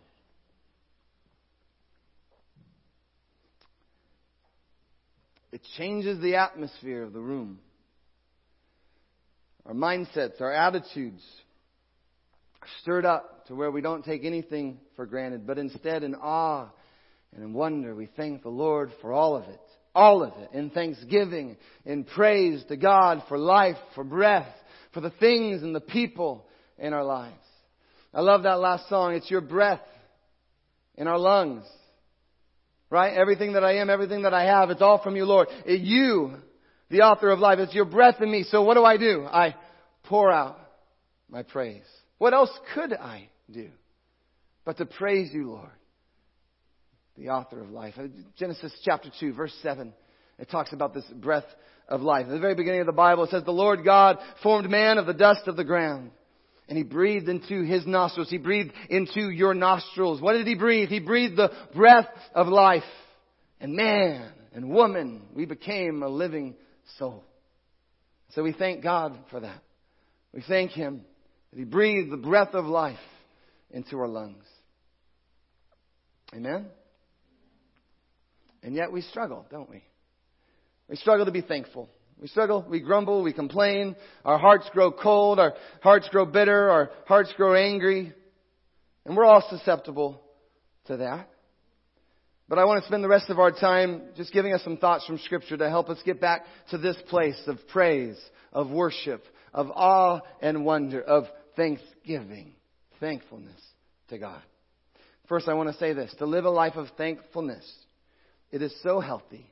It 5.53 5.61
changes 5.77 6.19
the 6.21 6.35
atmosphere 6.35 7.03
of 7.03 7.13
the 7.13 7.21
room. 7.21 7.59
Our 9.65 9.73
mindsets, 9.73 10.41
our 10.41 10.51
attitudes 10.51 11.23
stirred 12.81 13.05
up 13.05 13.45
to 13.47 13.55
where 13.55 13.71
we 13.71 13.81
don't 13.81 14.03
take 14.03 14.23
anything 14.23 14.79
for 14.95 15.05
granted, 15.05 15.45
but 15.45 15.57
instead 15.57 16.03
in 16.03 16.15
awe 16.15 16.69
and 17.33 17.43
in 17.43 17.53
wonder 17.53 17.93
we 17.93 18.07
thank 18.17 18.43
the 18.43 18.49
Lord 18.49 18.91
for 19.01 19.13
all 19.13 19.35
of 19.35 19.43
it. 19.43 19.59
All 19.93 20.23
of 20.23 20.33
it. 20.37 20.49
In 20.53 20.69
thanksgiving, 20.69 21.57
in 21.85 22.03
praise 22.03 22.63
to 22.67 22.77
God 22.77 23.23
for 23.29 23.37
life, 23.37 23.77
for 23.93 24.03
breath, 24.03 24.47
for 24.93 25.01
the 25.01 25.09
things 25.09 25.63
and 25.63 25.73
the 25.73 25.81
people 25.81 26.47
in 26.77 26.93
our 26.93 27.03
lives. 27.03 27.35
I 28.13 28.21
love 28.21 28.43
that 28.43 28.59
last 28.59 28.89
song. 28.89 29.13
It's 29.13 29.29
your 29.29 29.41
breath 29.41 29.81
in 30.95 31.07
our 31.07 31.17
lungs. 31.17 31.65
Right? 32.89 33.13
Everything 33.13 33.53
that 33.53 33.63
I 33.63 33.77
am, 33.77 33.89
everything 33.89 34.23
that 34.23 34.33
I 34.33 34.45
have, 34.45 34.69
it's 34.69 34.81
all 34.81 35.01
from 35.01 35.15
you, 35.15 35.25
Lord. 35.25 35.47
It, 35.65 35.81
you, 35.81 36.35
the 36.89 37.01
author 37.01 37.29
of 37.29 37.39
life, 37.39 37.59
it's 37.59 37.73
your 37.73 37.85
breath 37.85 38.21
in 38.21 38.31
me. 38.31 38.43
So 38.43 38.61
what 38.61 38.75
do 38.75 38.83
I 38.83 38.97
do? 38.97 39.25
I 39.25 39.55
pour 40.03 40.31
out 40.31 40.59
my 41.29 41.43
praise. 41.43 41.83
What 42.17 42.33
else 42.33 42.51
could 42.73 42.93
I 42.93 43.29
do 43.51 43.69
but 44.63 44.77
to 44.77 44.85
praise 44.85 45.29
you, 45.33 45.51
Lord, 45.51 45.69
the 47.17 47.29
author 47.29 47.61
of 47.61 47.69
life? 47.69 47.95
Uh, 47.97 48.07
Genesis 48.37 48.73
chapter 48.83 49.09
2, 49.19 49.33
verse 49.33 49.53
7, 49.61 49.93
it 50.39 50.49
talks 50.49 50.73
about 50.73 50.93
this 50.93 51.05
breath 51.13 51.45
of 51.87 52.01
life. 52.01 52.25
At 52.25 52.31
the 52.31 52.39
very 52.39 52.55
beginning 52.55 52.81
of 52.81 52.87
the 52.87 52.93
Bible, 52.93 53.25
it 53.25 53.29
says, 53.29 53.43
The 53.43 53.51
Lord 53.51 53.83
God 53.83 54.17
formed 54.41 54.69
man 54.69 54.97
of 54.97 55.05
the 55.05 55.13
dust 55.13 55.47
of 55.47 55.55
the 55.55 55.63
ground. 55.63 56.11
And 56.67 56.77
he 56.77 56.83
breathed 56.83 57.29
into 57.29 57.61
his 57.61 57.85
nostrils. 57.85 58.29
He 58.29 58.39
breathed 58.39 58.71
into 58.89 59.29
your 59.29 59.53
nostrils. 59.53 60.19
What 60.19 60.33
did 60.33 60.47
he 60.47 60.55
breathe? 60.55 60.89
He 60.89 60.99
breathed 60.99 61.37
the 61.37 61.51
breath 61.75 62.07
of 62.33 62.47
life. 62.47 62.83
And 63.59 63.73
man 63.73 64.31
and 64.53 64.69
woman, 64.69 65.23
we 65.33 65.45
became 65.45 66.01
a 66.01 66.09
living 66.09 66.55
soul. 66.97 67.23
So 68.33 68.41
we 68.41 68.51
thank 68.51 68.83
God 68.83 69.17
for 69.29 69.41
that. 69.41 69.61
We 70.33 70.43
thank 70.47 70.71
Him 70.71 71.01
that 71.55 71.59
He 71.59 71.65
breathed 71.65 72.11
the 72.11 72.17
breath 72.17 72.53
of 72.53 72.65
life 72.65 72.99
into 73.71 73.97
our 73.97 74.07
lungs. 74.07 74.43
Amen? 76.33 76.65
And 78.61 78.75
yet 78.75 78.91
we 78.91 79.01
struggle, 79.01 79.45
don't 79.49 79.69
we? 79.69 79.81
We 80.89 80.97
struggle 80.97 81.25
to 81.25 81.31
be 81.31 81.41
thankful. 81.41 81.89
We 82.19 82.27
struggle, 82.27 82.65
we 82.67 82.81
grumble, 82.81 83.23
we 83.23 83.33
complain, 83.33 83.95
our 84.23 84.37
hearts 84.37 84.69
grow 84.73 84.91
cold, 84.91 85.39
our 85.39 85.53
hearts 85.81 86.09
grow 86.09 86.25
bitter, 86.25 86.69
our 86.69 86.91
hearts 87.07 87.33
grow 87.35 87.55
angry, 87.55 88.13
and 89.05 89.15
we're 89.15 89.25
all 89.25 89.45
susceptible 89.49 90.21
to 90.87 90.97
that. 90.97 91.29
But 92.47 92.59
I 92.59 92.65
want 92.65 92.81
to 92.81 92.87
spend 92.87 93.03
the 93.03 93.09
rest 93.09 93.29
of 93.29 93.39
our 93.39 93.51
time 93.51 94.09
just 94.15 94.31
giving 94.31 94.53
us 94.53 94.63
some 94.63 94.77
thoughts 94.77 95.05
from 95.05 95.19
Scripture 95.19 95.57
to 95.57 95.69
help 95.69 95.89
us 95.89 95.97
get 96.05 96.21
back 96.21 96.45
to 96.71 96.77
this 96.77 96.97
place 97.09 97.41
of 97.47 97.57
praise, 97.69 98.17
of 98.53 98.69
worship, 98.69 99.23
of 99.53 99.71
awe 99.71 100.19
and 100.41 100.65
wonder, 100.65 101.01
of 101.01 101.25
thanksgiving, 101.55 102.53
thankfulness 102.99 103.61
to 104.09 104.17
God. 104.17 104.41
First, 105.27 105.47
I 105.47 105.53
want 105.53 105.69
to 105.71 105.77
say 105.77 105.93
this. 105.93 106.13
To 106.19 106.25
live 106.25 106.45
a 106.45 106.49
life 106.49 106.75
of 106.75 106.87
thankfulness, 106.97 107.69
it 108.51 108.61
is 108.61 108.73
so 108.83 108.99
healthy 108.99 109.49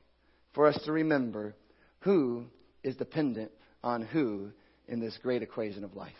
for 0.54 0.66
us 0.66 0.78
to 0.84 0.92
remember 0.92 1.54
who 2.00 2.44
is 2.82 2.96
dependent 2.96 3.50
on 3.82 4.02
who 4.02 4.50
in 4.86 5.00
this 5.00 5.18
great 5.22 5.42
equation 5.42 5.84
of 5.84 5.94
life. 5.94 6.12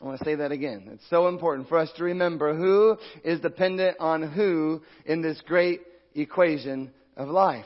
I 0.00 0.04
want 0.04 0.18
to 0.18 0.24
say 0.24 0.36
that 0.36 0.52
again. 0.52 0.88
It's 0.92 1.10
so 1.10 1.28
important 1.28 1.68
for 1.68 1.78
us 1.78 1.90
to 1.96 2.04
remember 2.04 2.54
who 2.54 2.96
is 3.24 3.40
dependent 3.40 3.96
on 3.98 4.22
who 4.30 4.82
in 5.06 5.22
this 5.22 5.40
great 5.46 5.80
equation 6.14 6.92
of 7.16 7.28
life. 7.28 7.64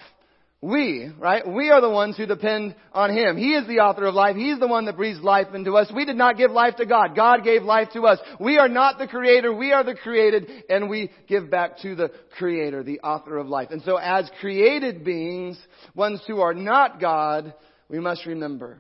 We, 0.65 1.11
right? 1.19 1.45
We 1.45 1.71
are 1.71 1.81
the 1.81 1.91
ones 1.91 2.17
who 2.17 2.25
depend 2.25 2.77
on 2.93 3.11
Him. 3.11 3.37
He 3.37 3.55
is 3.55 3.67
the 3.67 3.81
author 3.81 4.07
of 4.07 4.15
life. 4.15 4.37
He's 4.37 4.61
the 4.61 4.69
one 4.69 4.85
that 4.85 4.97
breathes 4.97 5.21
life 5.21 5.49
into 5.55 5.73
us. 5.73 5.91
We 5.93 6.05
did 6.05 6.15
not 6.15 6.37
give 6.37 6.53
life 6.53 6.77
to 6.77 6.87
God. 6.87 7.17
God 7.17 7.43
gave 7.43 7.65
life 7.65 7.89
to 7.95 8.03
us. 8.03 8.21
We 8.39 8.59
are 8.59 8.69
not 8.69 8.97
the 8.97 9.09
creator. 9.09 9.53
We 9.53 9.73
are 9.73 9.83
the 9.83 9.97
created 9.97 10.49
and 10.71 10.89
we 10.89 11.11
give 11.27 11.51
back 11.51 11.79
to 11.79 11.97
the 11.97 12.13
creator, 12.39 12.85
the 12.85 13.01
author 13.01 13.39
of 13.39 13.49
life. 13.49 13.71
And 13.73 13.83
so 13.83 13.97
as 13.97 14.31
created 14.41 15.05
beings, 15.05 15.59
ones 15.97 16.23
who 16.29 16.41
are 16.41 16.55
not 16.55 17.01
God, 17.01 17.55
we 17.89 17.99
must 17.99 18.25
remember, 18.25 18.79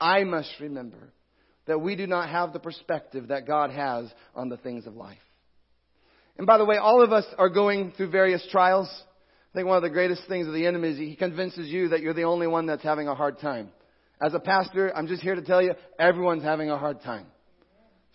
I 0.00 0.22
must 0.22 0.54
remember 0.60 1.12
that 1.66 1.80
we 1.80 1.96
do 1.96 2.06
not 2.06 2.28
have 2.28 2.52
the 2.52 2.60
perspective 2.60 3.28
that 3.28 3.48
God 3.48 3.72
has 3.72 4.08
on 4.36 4.48
the 4.48 4.58
things 4.58 4.86
of 4.86 4.94
life. 4.94 5.18
And 6.38 6.46
by 6.46 6.58
the 6.58 6.64
way, 6.64 6.76
all 6.76 7.02
of 7.02 7.12
us 7.12 7.24
are 7.36 7.48
going 7.48 7.94
through 7.96 8.10
various 8.10 8.46
trials. 8.52 8.88
I 9.56 9.58
think 9.60 9.68
one 9.68 9.78
of 9.78 9.84
the 9.84 9.88
greatest 9.88 10.20
things 10.28 10.46
of 10.46 10.52
the 10.52 10.66
enemy 10.66 10.90
is 10.90 10.98
he 10.98 11.16
convinces 11.16 11.68
you 11.68 11.88
that 11.88 12.02
you're 12.02 12.12
the 12.12 12.24
only 12.24 12.46
one 12.46 12.66
that's 12.66 12.82
having 12.82 13.08
a 13.08 13.14
hard 13.14 13.38
time. 13.38 13.70
As 14.20 14.34
a 14.34 14.38
pastor, 14.38 14.94
I'm 14.94 15.06
just 15.06 15.22
here 15.22 15.34
to 15.34 15.40
tell 15.40 15.62
you, 15.62 15.72
everyone's 15.98 16.42
having 16.42 16.68
a 16.68 16.76
hard 16.76 17.00
time. 17.00 17.24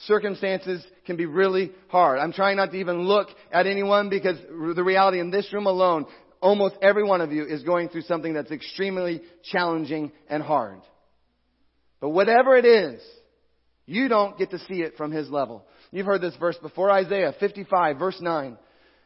Circumstances 0.06 0.86
can 1.08 1.18
be 1.18 1.26
really 1.26 1.72
hard. 1.88 2.20
I'm 2.20 2.32
trying 2.32 2.58
not 2.58 2.70
to 2.74 2.78
even 2.78 3.08
look 3.08 3.30
at 3.52 3.66
anyone 3.66 4.08
because 4.08 4.38
the 4.76 4.84
reality 4.84 5.20
in 5.20 5.32
this 5.32 5.52
room 5.52 5.66
alone, 5.66 6.06
almost 6.44 6.76
every 6.80 7.04
one 7.04 7.22
of 7.22 7.32
you 7.32 7.44
is 7.44 7.64
going 7.64 7.90
through 7.90 8.04
something 8.04 8.36
that's 8.36 8.52
extremely 8.52 9.24
challenging 9.52 10.12
and 10.30 10.44
hard. 10.44 10.82
But 12.02 12.10
whatever 12.10 12.56
it 12.56 12.66
is, 12.66 13.02
you 13.88 14.10
don't 14.10 14.38
get 14.38 14.52
to 14.52 14.60
see 14.60 14.84
it 14.84 14.96
from 14.96 15.12
his 15.12 15.28
level. 15.28 15.66
You've 15.90 16.06
heard 16.06 16.22
this 16.22 16.36
verse 16.36 16.58
before, 16.62 16.92
Isaiah 16.92 17.34
55 17.40 17.98
verse 17.98 18.22
9 18.22 18.60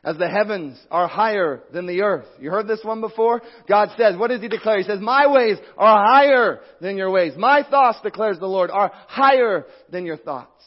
as 0.06 0.18
the 0.18 0.30
heavens 0.30 0.80
are 0.92 1.08
higher 1.08 1.64
than 1.74 1.88
the 1.88 2.04
earth. 2.04 2.28
You 2.40 2.52
heard 2.52 2.68
this 2.68 2.84
one 2.84 3.02
before? 3.02 3.42
God 3.68 3.90
says, 3.98 4.16
what 4.16 4.30
does 4.30 4.40
He 4.40 4.48
declare? 4.48 4.78
He 4.78 4.84
says, 4.84 5.00
my 5.02 5.26
ways 5.28 5.58
are 5.78 6.06
higher 6.06 6.62
than 6.80 6.96
your 6.96 7.10
ways. 7.10 7.34
My 7.36 7.64
thoughts, 7.68 7.98
declares 8.04 8.38
the 8.38 8.46
Lord, 8.46 8.70
are 8.70 8.92
higher 9.08 9.66
than 9.90 10.06
your 10.06 10.18
thoughts. 10.18 10.64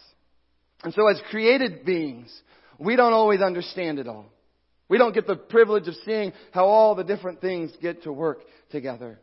And 0.82 0.92
so 0.92 1.06
as 1.06 1.20
created 1.30 1.84
beings, 1.84 2.36
we 2.78 2.96
don't 2.96 3.12
always 3.12 3.40
understand 3.40 4.00
it 4.00 4.08
all. 4.08 4.26
We 4.88 4.98
don't 4.98 5.14
get 5.14 5.26
the 5.26 5.36
privilege 5.36 5.86
of 5.86 5.94
seeing 6.04 6.32
how 6.52 6.64
all 6.66 6.96
the 6.96 7.04
different 7.04 7.40
things 7.40 7.70
get 7.80 8.02
to 8.02 8.12
work 8.12 8.40
together. 8.70 9.20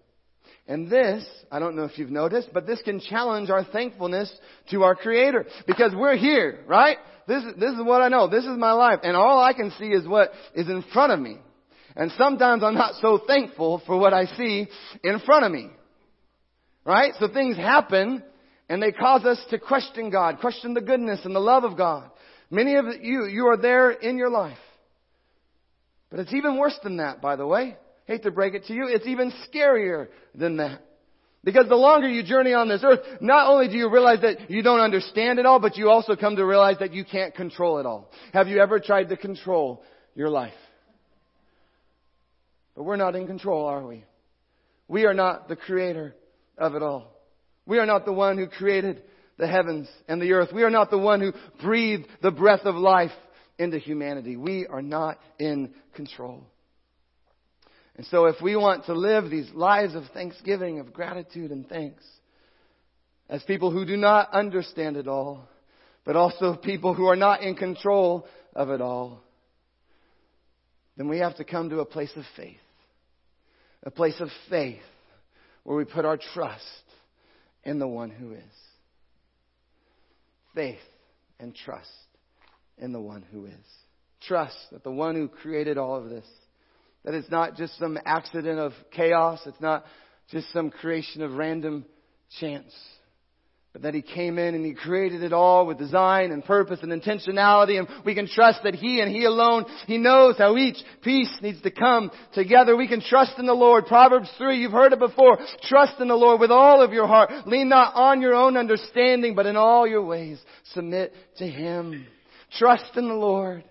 And 0.68 0.90
this, 0.90 1.24
I 1.52 1.60
don't 1.60 1.76
know 1.76 1.84
if 1.84 1.98
you've 1.98 2.10
noticed, 2.10 2.50
but 2.52 2.66
this 2.66 2.82
can 2.82 3.00
challenge 3.00 3.50
our 3.52 3.64
thankfulness 3.64 4.32
to 4.72 4.84
our 4.84 4.96
Creator. 4.96 5.46
Because 5.68 5.94
we're 5.96 6.18
here, 6.18 6.64
right? 6.66 6.98
This, 7.28 7.44
is 7.44 7.54
this 7.60 7.72
is 7.72 7.84
what 7.84 8.02
I 8.02 8.08
know. 8.08 8.28
This 8.28 8.46
is 8.46 8.58
my 8.58 8.72
life. 8.72 9.00
And 9.04 9.16
all 9.16 9.40
I 9.40 9.54
can 9.54 9.72
see 9.78 9.88
is 9.88 10.08
what 10.08 10.32
is 10.56 10.68
in 10.68 10.84
front 10.92 11.12
of 11.12 11.20
me. 11.20 11.38
And 11.96 12.12
sometimes 12.18 12.64
I'm 12.64 12.74
not 12.74 12.96
so 13.00 13.20
thankful 13.28 13.82
for 13.86 13.98
what 13.98 14.14
I 14.14 14.26
see 14.26 14.68
in 15.04 15.20
front 15.20 15.46
of 15.46 15.52
me. 15.52 15.70
Right? 16.84 17.14
So 17.20 17.28
things 17.28 17.58
happen 17.58 18.24
and 18.68 18.82
they 18.82 18.92
cause 18.92 19.24
us 19.24 19.40
to 19.52 19.60
question 19.60 20.10
God, 20.10 20.40
question 20.40 20.74
the 20.74 20.82
goodness 20.82 21.22
and 21.26 21.36
the 21.36 21.40
love 21.40 21.64
of 21.64 21.78
God. 21.78 22.10
Many 22.50 22.76
of 22.76 22.86
you, 23.02 23.26
you 23.26 23.48
are 23.48 23.58
there 23.58 23.92
in 23.92 24.18
your 24.18 24.30
life. 24.30 24.58
But 26.10 26.20
it's 26.22 26.34
even 26.34 26.58
worse 26.58 26.78
than 26.84 26.98
that, 26.98 27.22
by 27.22 27.36
the 27.36 27.46
way. 27.46 27.78
Hate 28.06 28.24
to 28.24 28.32
break 28.32 28.54
it 28.54 28.66
to 28.66 28.74
you. 28.74 28.88
It's 28.88 29.08
even 29.08 29.34
scarier 29.48 30.08
than 30.34 30.58
that. 30.58 30.82
Because 31.44 31.70
the 31.70 31.76
longer 31.76 32.08
you 32.08 32.24
journey 32.24 32.54
on 32.54 32.68
this 32.68 32.82
earth, 32.84 33.02
not 33.22 33.48
only 33.48 33.68
do 33.68 33.76
you 33.76 33.90
realize 33.90 34.22
that 34.22 34.50
you 34.50 34.64
don't 34.64 34.80
understand 34.80 35.38
it 35.38 35.46
all, 35.46 35.60
but 35.60 35.78
you 35.78 35.90
also 35.90 36.16
come 36.16 36.36
to 36.38 36.46
realize 36.46 36.78
that 36.80 36.92
you 36.92 37.06
can't 37.06 37.36
control 37.36 37.78
it 37.78 37.86
all. 37.86 38.10
Have 38.34 38.48
you 38.48 38.60
ever 38.60 38.80
tried 38.80 39.10
to 39.10 39.18
control 39.18 39.84
your 40.16 40.30
life? 40.30 40.54
But 42.76 42.84
we're 42.84 42.96
not 42.96 43.16
in 43.16 43.28
control, 43.28 43.68
are 43.68 43.86
we? 43.86 44.04
We 44.88 45.06
are 45.06 45.14
not 45.14 45.48
the 45.48 45.56
creator 45.56 46.16
of 46.58 46.74
it 46.74 46.82
all. 46.82 47.14
We 47.68 47.78
are 47.78 47.86
not 47.86 48.06
the 48.06 48.14
one 48.14 48.38
who 48.38 48.48
created 48.48 49.04
the 49.38 49.48
heavens 49.48 49.88
and 50.08 50.22
the 50.22 50.34
earth. 50.34 50.50
We 50.54 50.64
are 50.64 50.70
not 50.70 50.90
the 50.90 50.98
one 50.98 51.22
who 51.22 51.34
breathed 51.62 52.08
the 52.22 52.32
breath 52.32 52.66
of 52.66 52.76
life 52.76 53.12
into 53.58 53.78
humanity. 53.78 54.36
We 54.36 54.68
are 54.68 54.82
not 54.82 55.20
in 55.40 55.74
control. 55.94 56.48
And 57.98 58.06
so 58.08 58.26
if 58.26 58.42
we 58.42 58.56
want 58.56 58.86
to 58.86 58.94
live 58.94 59.30
these 59.30 59.50
lives 59.54 59.96
of 59.96 60.04
thanksgiving, 60.14 60.80
of 60.80 60.94
gratitude 60.94 61.52
and 61.52 61.68
thanks, 61.68 62.04
as 63.30 63.42
people 63.44 63.72
who 63.72 63.86
do 63.86 63.96
not 63.96 64.34
understand 64.34 64.98
it 64.98 65.08
all, 65.08 65.48
but 66.04 66.16
also 66.16 66.56
people 66.56 66.94
who 66.94 67.08
are 67.08 67.16
not 67.16 67.42
in 67.42 67.56
control 67.56 68.28
of 68.54 68.70
it 68.70 68.82
all, 68.82 69.22
then 70.98 71.08
we 71.08 71.20
have 71.20 71.36
to 71.38 71.44
come 71.44 71.70
to 71.70 71.80
a 71.80 71.86
place 71.86 72.12
of 72.16 72.24
faith. 72.36 72.58
A 73.84 73.92
place 73.92 74.20
of 74.20 74.30
faith 74.50 74.82
where 75.64 75.78
we 75.78 75.86
put 75.86 76.06
our 76.06 76.18
trust 76.18 76.64
in 77.64 77.80
the 77.80 77.88
one 77.88 78.10
who 78.10 78.34
is. 78.34 78.44
Faith 80.54 80.80
and 81.40 81.56
trust 81.56 81.90
in 82.78 82.92
the 82.92 83.02
one 83.02 83.24
who 83.32 83.46
is. 83.46 83.54
Trust 84.22 84.58
that 84.72 84.84
the 84.84 84.92
one 84.92 85.16
who 85.16 85.28
created 85.28 85.78
all 85.78 85.96
of 85.96 86.10
this 86.10 86.26
that 87.06 87.14
it's 87.14 87.30
not 87.30 87.56
just 87.56 87.78
some 87.78 87.98
accident 88.04 88.60
of 88.60 88.74
chaos. 88.92 89.40
It's 89.46 89.62
not 89.62 89.86
just 90.32 90.52
some 90.52 90.72
creation 90.72 91.22
of 91.22 91.34
random 91.34 91.86
chance. 92.40 92.74
But 93.74 93.84
that 93.84 93.94
He 93.94 94.02
came 94.02 94.40
in 94.40 94.56
and 94.56 94.66
He 94.66 94.74
created 94.74 95.22
it 95.22 95.32
all 95.32 95.68
with 95.68 95.78
design 95.78 96.32
and 96.32 96.44
purpose 96.44 96.80
and 96.82 96.92
intentionality 96.92 97.78
and 97.78 97.88
we 98.06 98.16
can 98.16 98.28
trust 98.28 98.62
that 98.64 98.74
He 98.74 99.02
and 99.02 99.12
He 99.12 99.26
alone, 99.26 99.66
He 99.86 100.00
knows 100.00 100.38
how 100.38 100.58
each 100.58 100.78
piece 101.04 101.32
needs 101.42 101.62
to 101.62 101.70
come 101.70 102.10
together. 102.34 102.76
We 102.76 102.88
can 102.88 103.02
trust 103.02 103.34
in 103.38 103.46
the 103.46 103.54
Lord. 103.54 103.86
Proverbs 103.86 104.32
3, 104.40 104.58
you've 104.58 104.72
heard 104.72 104.94
it 104.94 105.00
before. 105.00 105.38
Trust 105.64 106.00
in 106.00 106.08
the 106.08 106.16
Lord 106.16 106.40
with 106.40 106.52
all 106.52 106.82
of 106.82 106.92
your 106.92 107.06
heart. 107.06 107.30
Lean 107.46 107.70
not 107.70 107.94
on 107.94 108.20
your 108.20 108.34
own 108.34 108.58
understanding, 108.58 109.36
but 109.36 109.46
in 109.46 109.58
all 109.58 109.86
your 109.86 110.04
ways 110.04 110.42
submit 110.74 111.14
to 111.38 111.46
Him. 111.46 112.08
Trust 112.58 112.96
in 112.96 113.08
the 113.08 113.14
Lord. 113.14 113.64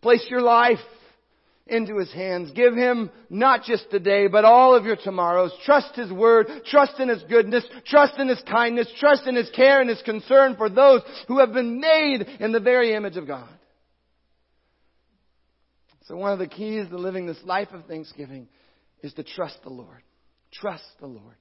Place 0.00 0.24
your 0.30 0.40
life 0.40 0.78
into 1.68 1.98
His 1.98 2.12
hands. 2.12 2.50
Give 2.52 2.74
Him 2.74 3.10
not 3.30 3.64
just 3.64 3.90
today, 3.90 4.26
but 4.26 4.44
all 4.44 4.74
of 4.74 4.84
your 4.84 4.96
tomorrows. 4.96 5.52
Trust 5.64 5.96
His 5.96 6.12
Word. 6.12 6.48
Trust 6.66 7.00
in 7.00 7.08
His 7.08 7.22
goodness. 7.24 7.64
Trust 7.86 8.18
in 8.18 8.28
His 8.28 8.42
kindness. 8.48 8.88
Trust 8.98 9.26
in 9.26 9.36
His 9.36 9.50
care 9.50 9.80
and 9.80 9.88
His 9.88 10.02
concern 10.02 10.56
for 10.56 10.68
those 10.68 11.02
who 11.26 11.38
have 11.40 11.52
been 11.52 11.80
made 11.80 12.22
in 12.40 12.52
the 12.52 12.60
very 12.60 12.94
image 12.94 13.16
of 13.16 13.26
God. 13.26 13.48
So 16.06 16.16
one 16.16 16.32
of 16.32 16.38
the 16.38 16.46
keys 16.46 16.88
to 16.88 16.96
living 16.96 17.26
this 17.26 17.42
life 17.44 17.68
of 17.72 17.84
thanksgiving 17.84 18.48
is 19.02 19.12
to 19.14 19.22
trust 19.22 19.62
the 19.62 19.70
Lord. 19.70 20.02
Trust 20.52 20.84
the 21.00 21.06
Lord. 21.06 21.36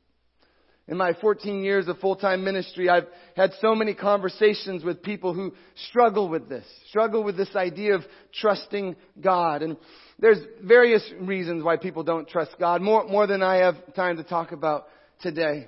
In 0.88 0.96
my 0.96 1.14
14 1.20 1.64
years 1.64 1.90
of 1.90 2.00
full-time 2.00 2.46
ministry, 2.46 2.90
I've 2.90 3.08
had 3.36 3.52
so 3.60 3.76
many 3.76 3.94
conversations 3.94 4.86
with 4.86 5.04
people 5.04 5.34
who 5.34 5.54
struggle 5.90 6.30
with 6.30 6.48
this, 6.48 6.66
struggle 6.90 7.24
with 7.26 7.36
this 7.36 7.54
idea 7.56 7.96
of 7.96 8.04
trusting 8.34 8.96
God. 9.20 9.64
And 9.64 9.76
there's 10.18 10.40
various 10.64 11.04
reasons 11.20 11.64
why 11.64 11.76
people 11.76 12.04
don't 12.04 12.28
trust 12.28 12.56
God, 12.58 12.82
more, 12.82 13.06
more 13.06 13.28
than 13.28 13.44
I 13.44 13.58
have 13.58 13.76
time 13.96 14.16
to 14.16 14.24
talk 14.24 14.54
about 14.54 14.88
today. 15.22 15.68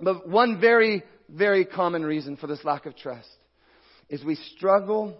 But 0.00 0.28
one 0.28 0.60
very, 0.60 1.04
very 1.28 1.64
common 1.64 2.04
reason 2.04 2.36
for 2.36 2.48
this 2.48 2.64
lack 2.64 2.86
of 2.86 2.96
trust 2.96 3.28
is 4.08 4.24
we 4.24 4.34
struggle 4.56 5.16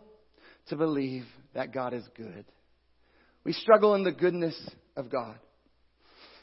to 0.69 0.77
believe 0.77 1.27
that 1.55 1.73
God 1.73 1.95
is 1.95 2.05
good. 2.17 2.45
We 3.45 3.53
struggle 3.53 3.95
in 3.95 4.03
the 4.03 4.13
goodness 4.13 4.59
of 4.97 5.11
God. 5.11 5.39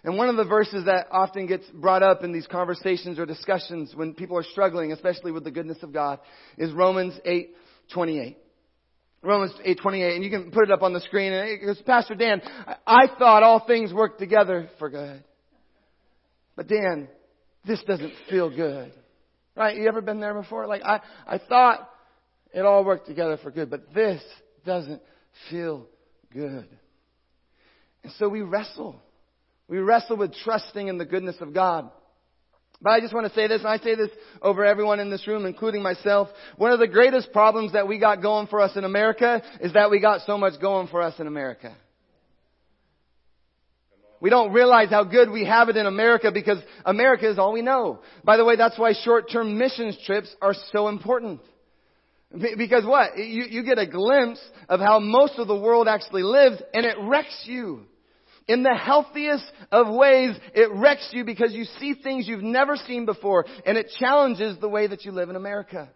And 0.04 0.18
one 0.18 0.30
of 0.30 0.38
the 0.38 0.46
verses 0.46 0.86
that 0.86 1.08
often 1.12 1.46
gets 1.46 1.66
brought 1.74 2.04
up 2.04 2.24
in 2.24 2.32
these 2.32 2.48
conversations 2.48 3.20
or 3.20 3.26
discussions 3.26 3.94
when 3.94 4.14
people 4.14 4.38
are 4.38 4.44
struggling, 4.44 4.92
especially 4.94 5.32
with 5.32 5.44
the 5.44 5.52
goodness 5.52 5.78
of 5.84 5.92
God, 5.92 6.20
is 6.58 6.72
Romans 6.72 7.20
8:28. 7.26 8.38
Romans 9.22 9.52
8:28, 9.66 10.16
and 10.16 10.24
you 10.24 10.30
can 10.30 10.52
put 10.52 10.64
it 10.64 10.72
up 10.72 10.82
on 10.82 10.94
the 10.94 11.02
screen. 11.02 11.34
And 11.34 11.50
it 11.50 11.66
goes, 11.66 11.82
Pastor 11.82 12.16
Dan, 12.16 12.42
I 12.88 13.08
thought 13.20 13.44
all 13.44 13.60
things 13.60 13.94
work 13.94 14.18
together 14.18 14.70
for 14.80 14.90
good, 14.90 15.24
but 16.56 16.68
Dan, 16.68 17.10
this 17.66 17.84
doesn't 17.84 18.14
feel 18.30 18.50
good. 18.50 18.94
Right? 19.56 19.76
You 19.76 19.90
ever 19.90 20.02
been 20.02 20.22
there 20.22 20.34
before? 20.34 20.68
Like 20.68 20.84
I, 20.84 21.02
I 21.28 21.38
thought 21.38 21.90
it 22.54 22.62
all 22.62 22.86
worked 22.86 23.08
together 23.08 23.38
for 23.44 23.52
good, 23.52 23.70
but 23.70 23.94
this 23.94 24.24
doesn't 24.66 25.02
feel 25.50 25.86
good. 26.32 26.68
And 28.04 28.14
so 28.14 28.30
we 28.30 28.42
wrestle. 28.42 29.02
We 29.70 29.78
wrestle 29.78 30.18
with 30.18 30.34
trusting 30.44 30.88
in 30.88 30.98
the 30.98 31.06
goodness 31.06 31.36
of 31.40 31.54
God. 31.54 31.90
But 32.82 32.92
I 32.92 33.02
just 33.02 33.14
want 33.14 33.28
to 33.28 33.34
say 33.34 33.48
this, 33.48 33.60
and 33.60 33.68
I 33.68 33.78
say 33.78 33.96
this 33.96 34.10
over 34.42 34.66
everyone 34.66 35.00
in 35.00 35.10
this 35.10 35.28
room, 35.28 35.46
including 35.46 35.84
myself. 35.84 36.30
One 36.56 36.72
of 36.72 36.80
the 36.80 36.88
greatest 36.88 37.32
problems 37.32 37.74
that 37.74 37.88
we 37.88 38.00
got 38.00 38.22
going 38.22 38.48
for 38.48 38.62
us 38.62 38.76
in 38.76 38.84
America 38.84 39.44
is 39.62 39.74
that 39.74 39.92
we 39.92 40.00
got 40.00 40.22
so 40.26 40.38
much 40.38 40.60
going 40.60 40.88
for 40.88 41.02
us 41.02 41.14
in 41.20 41.28
America. 41.28 41.76
We 44.22 44.30
don't 44.30 44.54
realize 44.54 44.90
how 44.90 45.04
good 45.04 45.30
we 45.30 45.46
have 45.46 45.70
it 45.70 45.78
in 45.78 45.86
America 45.86 46.32
because 46.34 46.58
America 46.84 47.30
is 47.30 47.38
all 47.38 47.54
we 47.54 47.62
know. 47.62 48.00
By 48.24 48.38
the 48.38 48.46
way, 48.46 48.56
that's 48.56 48.78
why 48.78 48.94
short-term 48.94 49.58
missions 49.58 49.98
trips 50.06 50.34
are 50.42 50.54
so 50.72 50.88
important. 50.88 51.42
Because 52.32 52.86
what? 52.86 53.18
You, 53.18 53.46
you 53.50 53.64
get 53.64 53.78
a 53.78 53.88
glimpse 53.88 54.42
of 54.68 54.80
how 54.80 55.00
most 55.00 55.34
of 55.38 55.48
the 55.48 55.56
world 55.56 55.88
actually 55.88 56.24
lives 56.24 56.62
and 56.74 56.86
it 56.86 56.96
wrecks 57.02 57.44
you. 57.46 57.86
In 58.50 58.64
the 58.64 58.74
healthiest 58.74 59.46
of 59.72 59.94
ways, 59.94 60.36
it 60.56 60.72
wrecks 60.74 61.08
you 61.12 61.24
because 61.24 61.54
you 61.54 61.66
see 61.80 61.94
things 61.94 62.28
you've 62.28 62.42
never 62.42 62.78
seen 62.78 63.06
before 63.06 63.46
and 63.64 63.78
it 63.78 63.92
challenges 64.00 64.58
the 64.60 64.68
way 64.68 64.88
that 64.88 65.06
you 65.06 65.12
live 65.12 65.30
in 65.30 65.36
America. 65.36 65.88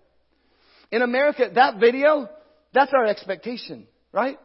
In 0.91 1.01
America, 1.01 1.49
that 1.55 1.79
video, 1.79 2.29
that's 2.71 2.93
our 2.93 3.07
expectation, 3.07 3.87
right? 4.11 4.37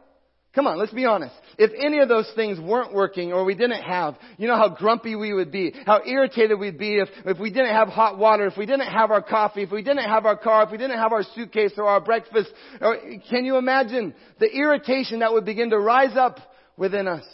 Come 0.55 0.67
on, 0.67 0.79
let's 0.79 0.95
be 0.95 1.05
honest. 1.05 1.35
If 1.59 1.71
any 1.79 1.99
of 1.99 2.09
those 2.09 2.33
things 2.35 2.59
weren't 2.59 2.95
working 2.95 3.35
or 3.35 3.45
we 3.45 3.55
didn't 3.55 3.83
have, 3.83 4.17
you 4.39 4.49
know 4.49 4.57
how 4.57 4.71
grumpy 4.71 5.15
we 5.15 5.35
would 5.35 5.53
be, 5.53 5.75
how 5.85 6.01
irritated 6.07 6.59
we'd 6.59 6.79
be 6.79 6.97
if, 6.97 7.11
if 7.27 7.39
we 7.39 7.51
didn't 7.51 7.75
have 7.75 7.89
hot 7.89 8.17
water, 8.17 8.47
if 8.47 8.57
we 8.57 8.65
didn't 8.65 8.89
have 8.91 9.11
our 9.11 9.21
coffee, 9.21 9.65
if 9.65 9.71
we 9.71 9.83
didn't 9.83 10.09
have 10.09 10.25
our 10.25 10.39
car, 10.39 10.65
if 10.65 10.71
we 10.71 10.79
didn't 10.79 10.97
have 10.97 11.13
our 11.13 11.25
suitcase 11.35 11.73
or 11.77 11.85
our 11.85 12.01
breakfast. 12.01 12.49
Or, 12.81 12.97
can 13.29 13.45
you 13.45 13.59
imagine 13.59 14.15
the 14.41 14.51
irritation 14.51 15.19
that 15.19 15.35
would 15.35 15.45
begin 15.45 15.69
to 15.71 15.79
rise 15.79 16.17
up 16.17 16.39
within 16.79 17.07
us? 17.07 17.27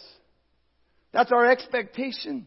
That's 1.15 1.31
our 1.31 1.49
expectation. 1.49 2.45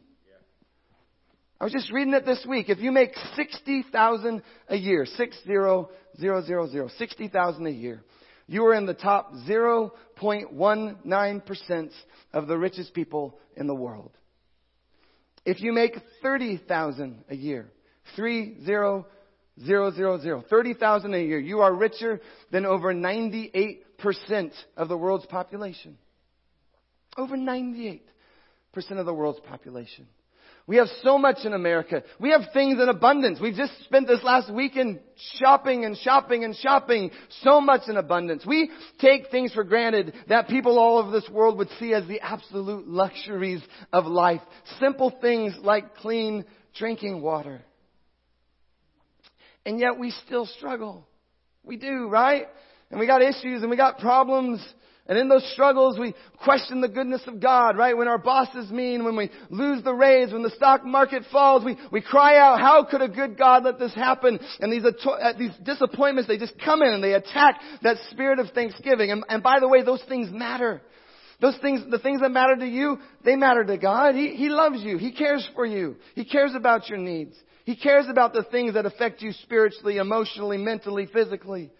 I 1.58 1.64
was 1.64 1.72
just 1.72 1.90
reading 1.90 2.12
it 2.12 2.26
this 2.26 2.44
week. 2.46 2.68
If 2.68 2.80
you 2.80 2.92
make 2.92 3.12
60,000 3.34 4.42
a 4.68 4.76
year, 4.76 5.06
60,000, 5.06 6.90
60,000 6.98 7.66
a 7.66 7.70
year, 7.70 8.02
you 8.46 8.66
are 8.66 8.74
in 8.74 8.84
the 8.84 8.92
top 8.92 9.32
0.19% 9.48 11.90
of 12.34 12.46
the 12.46 12.58
richest 12.58 12.92
people 12.92 13.38
in 13.56 13.66
the 13.66 13.74
world. 13.74 14.10
If 15.46 15.62
you 15.62 15.72
make 15.72 15.94
30,000 16.22 17.24
a 17.30 17.34
year, 17.34 17.70
30,000, 18.16 19.06
30,000 20.50 21.14
a 21.14 21.18
year, 21.18 21.38
you 21.38 21.60
are 21.60 21.74
richer 21.74 22.20
than 22.52 22.66
over 22.66 22.92
98% 22.92 23.78
of 24.76 24.90
the 24.90 24.98
world's 24.98 25.24
population. 25.24 25.96
Over 27.16 27.34
98% 27.34 28.00
of 28.98 29.06
the 29.06 29.14
world's 29.14 29.40
population. 29.40 30.06
We 30.68 30.76
have 30.76 30.88
so 31.02 31.16
much 31.16 31.38
in 31.46 31.54
America. 31.54 32.02
We 32.20 32.30
have 32.30 32.42
things 32.52 32.78
in 32.78 32.90
abundance. 32.90 33.40
We've 33.40 33.54
just 33.54 33.72
spent 33.84 34.06
this 34.06 34.22
last 34.22 34.52
weekend 34.52 35.00
shopping 35.38 35.86
and 35.86 35.96
shopping 35.96 36.44
and 36.44 36.54
shopping. 36.54 37.10
So 37.40 37.58
much 37.62 37.88
in 37.88 37.96
abundance. 37.96 38.44
We 38.44 38.70
take 39.00 39.30
things 39.30 39.54
for 39.54 39.64
granted 39.64 40.12
that 40.28 40.46
people 40.48 40.78
all 40.78 40.98
over 40.98 41.10
this 41.10 41.28
world 41.30 41.56
would 41.56 41.70
see 41.80 41.94
as 41.94 42.06
the 42.06 42.20
absolute 42.20 42.86
luxuries 42.86 43.62
of 43.94 44.04
life. 44.04 44.42
Simple 44.78 45.10
things 45.22 45.54
like 45.62 45.96
clean 45.96 46.44
drinking 46.74 47.22
water. 47.22 47.62
And 49.64 49.80
yet 49.80 49.98
we 49.98 50.10
still 50.10 50.44
struggle. 50.44 51.08
We 51.64 51.78
do, 51.78 52.08
right? 52.08 52.46
And 52.90 53.00
we 53.00 53.06
got 53.06 53.22
issues 53.22 53.62
and 53.62 53.70
we 53.70 53.78
got 53.78 53.98
problems. 54.00 54.62
And 55.08 55.18
in 55.18 55.28
those 55.28 55.50
struggles, 55.52 55.98
we 55.98 56.14
question 56.44 56.82
the 56.82 56.88
goodness 56.88 57.22
of 57.26 57.40
God, 57.40 57.78
right? 57.78 57.96
When 57.96 58.08
our 58.08 58.18
bosses 58.18 58.70
mean, 58.70 59.04
when 59.04 59.16
we 59.16 59.30
lose 59.48 59.82
the 59.82 59.94
raise, 59.94 60.34
when 60.34 60.42
the 60.42 60.50
stock 60.50 60.84
market 60.84 61.22
falls, 61.32 61.64
we, 61.64 61.78
we 61.90 62.02
cry 62.02 62.36
out, 62.36 62.60
how 62.60 62.84
could 62.84 63.00
a 63.00 63.08
good 63.08 63.38
God 63.38 63.64
let 63.64 63.78
this 63.78 63.94
happen? 63.94 64.38
And 64.60 64.70
these, 64.70 64.84
uh, 64.84 65.32
these 65.38 65.52
disappointments, 65.64 66.28
they 66.28 66.36
just 66.36 66.52
come 66.62 66.82
in 66.82 66.92
and 66.92 67.02
they 67.02 67.14
attack 67.14 67.58
that 67.82 67.96
spirit 68.10 68.38
of 68.38 68.50
thanksgiving. 68.50 69.10
And, 69.10 69.24
and 69.30 69.42
by 69.42 69.60
the 69.60 69.68
way, 69.68 69.82
those 69.82 70.02
things 70.08 70.28
matter. 70.30 70.82
Those 71.40 71.56
things, 71.62 71.80
the 71.90 72.00
things 72.00 72.20
that 72.20 72.30
matter 72.30 72.56
to 72.56 72.66
you, 72.66 72.98
they 73.24 73.34
matter 73.34 73.64
to 73.64 73.78
God. 73.78 74.14
He, 74.14 74.34
he 74.34 74.50
loves 74.50 74.82
you. 74.82 74.98
He 74.98 75.12
cares 75.12 75.48
for 75.54 75.64
you. 75.64 75.96
He 76.16 76.26
cares 76.26 76.54
about 76.54 76.90
your 76.90 76.98
needs. 76.98 77.34
He 77.64 77.76
cares 77.76 78.06
about 78.10 78.34
the 78.34 78.42
things 78.42 78.74
that 78.74 78.84
affect 78.84 79.22
you 79.22 79.32
spiritually, 79.32 79.96
emotionally, 79.96 80.58
mentally, 80.58 81.06
physically. 81.10 81.70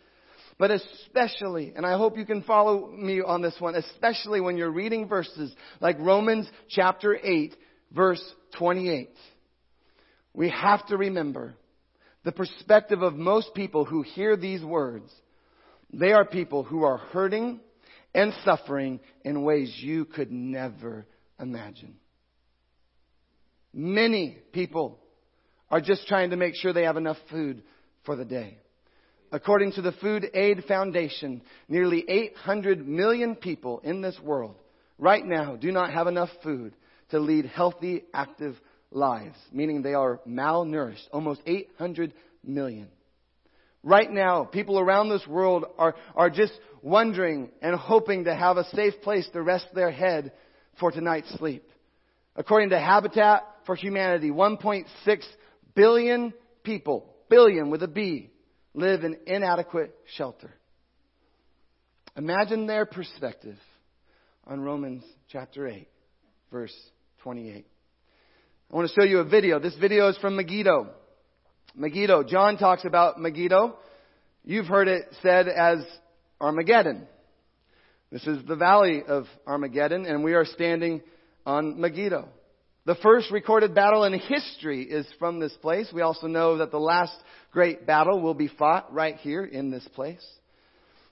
But 0.59 0.73
especially, 0.73 1.73
and 1.77 1.87
I 1.87 1.97
hope 1.97 2.19
you 2.19 2.27
can 2.27 2.43
follow 2.43 2.89
me 2.89 3.23
on 3.23 3.43
this 3.43 3.55
one, 3.61 3.77
especially 3.77 4.41
when 4.41 4.57
you're 4.57 4.73
reading 4.73 5.07
verses 5.07 5.55
like 5.81 5.97
Romans 6.01 6.51
chapter 6.69 7.17
8, 7.17 7.55
verse 7.93 8.23
28. 8.59 9.09
We 10.35 10.51
have 10.51 10.85
to 10.89 10.97
remember 10.97 11.55
the 12.25 12.33
perspective 12.33 13.03
of 13.03 13.15
most 13.15 13.55
people 13.55 13.85
who 13.85 14.03
hear 14.03 14.37
these 14.37 14.63
words. 14.65 15.11
They 15.93 16.13
are 16.13 16.25
people 16.25 16.65
who 16.65 16.83
are 16.83 16.99
hurting 16.99 17.61
and 18.13 18.33
suffering 18.45 18.99
in 19.25 19.43
ways 19.45 19.73
you 19.79 20.05
could 20.07 20.33
never 20.33 21.07
imagine. 21.39 21.97
Many 23.73 24.39
people 24.53 24.99
are 25.71 25.81
just 25.81 26.09
trying 26.09 26.31
to 26.31 26.37
make 26.37 26.55
sure 26.57 26.73
they 26.73 26.83
have 26.83 26.97
enough 26.97 27.19
food 27.31 27.63
for 28.05 28.17
the 28.17 28.25
day. 28.25 28.59
According 29.31 29.73
to 29.73 29.83
the 29.83 29.93
Food 29.93 30.31
Aid 30.33 30.65
Foundation, 30.65 31.43
nearly 31.69 32.05
800 32.09 32.87
million 32.87 33.37
people 33.37 33.81
in 33.85 34.01
this 34.01 34.19
world 34.21 34.57
right 34.99 35.25
now 35.25 35.57
do 35.57 35.71
not 35.71 35.93
have 35.93 36.07
enough 36.07 36.31
food 36.43 36.75
to 37.11 37.19
lead 37.19 37.45
healthy, 37.45 38.05
active 38.15 38.59
lives, 38.91 39.37
meaning 39.53 39.83
they 39.83 39.95
are 39.95 40.21
malnourished. 40.27 41.07
Almost 41.13 41.43
800 41.47 42.15
million. 42.43 42.89
Right 43.83 44.11
now, 44.11 44.45
people 44.45 44.79
around 44.79 45.09
this 45.09 45.27
world 45.27 45.67
are, 45.79 45.95
are 46.17 46.31
just 46.31 46.53
wondering 46.83 47.51
and 47.63 47.77
hoping 47.77 48.25
to 48.25 48.35
have 48.35 48.57
a 48.57 48.69
safe 48.71 48.95
place 49.03 49.29
to 49.33 49.43
rest 49.43 49.67
their 49.75 49.91
head 49.91 50.33
for 50.81 50.91
tonight's 50.91 51.31
sleep. 51.39 51.69
According 52.35 52.71
to 52.71 52.79
Habitat 52.79 53.45
for 53.67 53.77
Humanity, 53.77 54.31
1.6 54.31 54.87
billion 55.75 56.33
people, 56.63 57.15
billion 57.29 57.71
with 57.71 57.83
a 57.83 57.89
B, 57.89 58.31
live 58.79 59.03
in 59.03 59.17
inadequate 59.27 59.93
shelter. 60.17 60.55
Imagine 62.17 62.69
their 62.69 62.87
perspective 62.87 63.57
on 64.47 64.61
Romans 64.61 65.03
chapter 65.33 65.67
8, 65.67 65.89
verse 66.53 66.75
28. 67.23 67.67
I 68.71 68.77
want 68.77 68.89
to 68.89 68.95
show 68.95 69.05
you 69.05 69.19
a 69.19 69.25
video. 69.25 69.59
This 69.59 69.75
video 69.75 70.09
is 70.09 70.19
from 70.19 70.37
Megiddo. 70.37 70.91
Megiddo. 71.75 72.23
John 72.23 72.57
talks 72.57 72.85
about 72.85 73.19
Megiddo. 73.19 73.77
You've 74.45 74.67
heard 74.67 74.87
it 74.87 75.07
said 75.23 75.49
as 75.49 75.79
Armageddon. 76.41 77.09
This 78.13 78.25
is 78.29 78.47
the 78.47 78.57
valley 78.57 79.03
of 79.07 79.25
Armageddon, 79.45 80.07
and 80.07 80.23
we 80.23 80.35
are 80.35 80.45
standing 80.45 81.03
on 81.45 81.81
Megiddo. 81.81 82.29
The 82.89 82.95
first 82.95 83.31
recorded 83.31 83.75
battle 83.75 84.05
in 84.05 84.19
history 84.19 84.83
is 84.85 85.07
from 85.19 85.41
this 85.41 85.53
place. 85.61 85.91
We 85.93 86.01
also 86.01 86.27
know 86.27 86.57
that 86.57 86.71
the 86.71 86.81
last 86.81 87.13
great 87.53 87.87
battle 87.87 88.19
will 88.19 88.33
be 88.33 88.49
fought 88.49 88.95
right 88.95 89.17
here 89.17 89.45
in 89.45 89.71
this 89.71 89.87
place. 89.89 90.27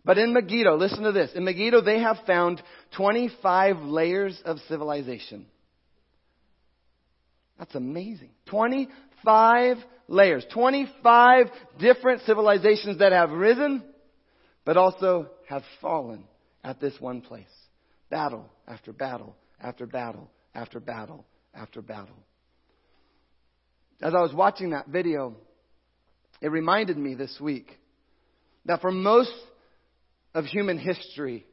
But 0.02 0.16
in 0.16 0.32
Megiddo, 0.32 0.74
listen 0.78 1.02
to 1.02 1.12
this. 1.12 1.32
In 1.34 1.44
Megiddo, 1.44 1.82
they 1.82 1.98
have 1.98 2.16
found 2.26 2.62
25 2.96 3.82
layers 3.82 4.40
of 4.46 4.56
civilization. 4.68 5.44
That's 7.58 7.74
amazing. 7.74 8.30
25 8.46 9.76
layers. 10.08 10.46
25 10.54 11.48
different 11.78 12.22
civilizations 12.22 13.00
that 13.00 13.12
have 13.12 13.32
risen, 13.32 13.82
but 14.64 14.78
also 14.78 15.28
have 15.46 15.62
fallen 15.82 16.24
at 16.64 16.80
this 16.80 16.94
one 17.00 17.20
place. 17.20 17.44
Battle 18.08 18.48
after 18.66 18.94
battle 18.94 19.36
after 19.60 19.84
battle 19.84 20.30
after 20.54 20.80
battle 20.80 21.26
after 21.56 21.82
battle. 21.82 22.16
As 24.02 24.14
I 24.14 24.20
was 24.20 24.32
watching 24.34 24.70
that 24.70 24.88
video, 24.88 25.34
it 26.42 26.48
reminded 26.48 26.98
me 26.98 27.14
this 27.14 27.38
week 27.40 27.70
that 28.66 28.80
for 28.80 28.92
most 28.92 29.32
of 30.34 30.44
human 30.44 30.78
history, 30.78 31.46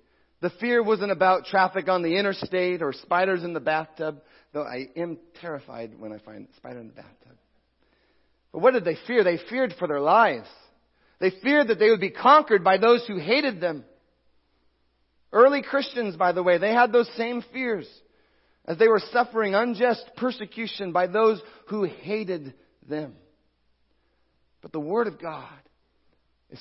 The 0.43 0.49
fear 0.59 0.83
wasn't 0.83 1.13
about 1.13 1.45
traffic 1.45 1.87
on 1.87 2.01
the 2.01 2.17
interstate 2.17 2.81
or 2.81 2.91
spiders 2.91 3.45
in 3.45 3.53
the 3.53 3.61
bathtub, 3.61 4.21
though 4.51 4.63
I 4.63 4.89
am 4.97 5.17
terrified 5.39 5.97
when 5.97 6.11
I 6.11 6.17
find 6.17 6.49
a 6.51 6.55
spider 6.57 6.81
in 6.81 6.87
the 6.87 6.93
bathtub. 6.93 7.37
But 8.51 8.59
what 8.59 8.73
did 8.73 8.83
they 8.83 8.97
fear? 9.07 9.23
They 9.23 9.39
feared 9.49 9.73
for 9.79 9.87
their 9.87 10.01
lives. 10.01 10.49
They 11.21 11.31
feared 11.41 11.69
that 11.69 11.79
they 11.79 11.89
would 11.89 12.01
be 12.01 12.09
conquered 12.09 12.61
by 12.61 12.77
those 12.77 13.05
who 13.07 13.17
hated 13.17 13.61
them. 13.61 13.85
Early 15.31 15.61
Christians, 15.61 16.17
by 16.17 16.33
the 16.33 16.43
way, 16.43 16.57
they 16.57 16.73
had 16.73 16.91
those 16.91 17.09
same 17.15 17.41
fears 17.53 17.87
as 18.65 18.77
they 18.77 18.87
were 18.87 19.01
suffering 19.11 19.55
unjust 19.55 20.03
persecution 20.17 20.91
by 20.91 21.07
those 21.07 21.41
who 21.67 21.83
hated 21.83 22.53
them. 22.87 23.13
But 24.61 24.71
the 24.71 24.79
Word 24.79 25.07
of 25.07 25.21
God 25.21 25.49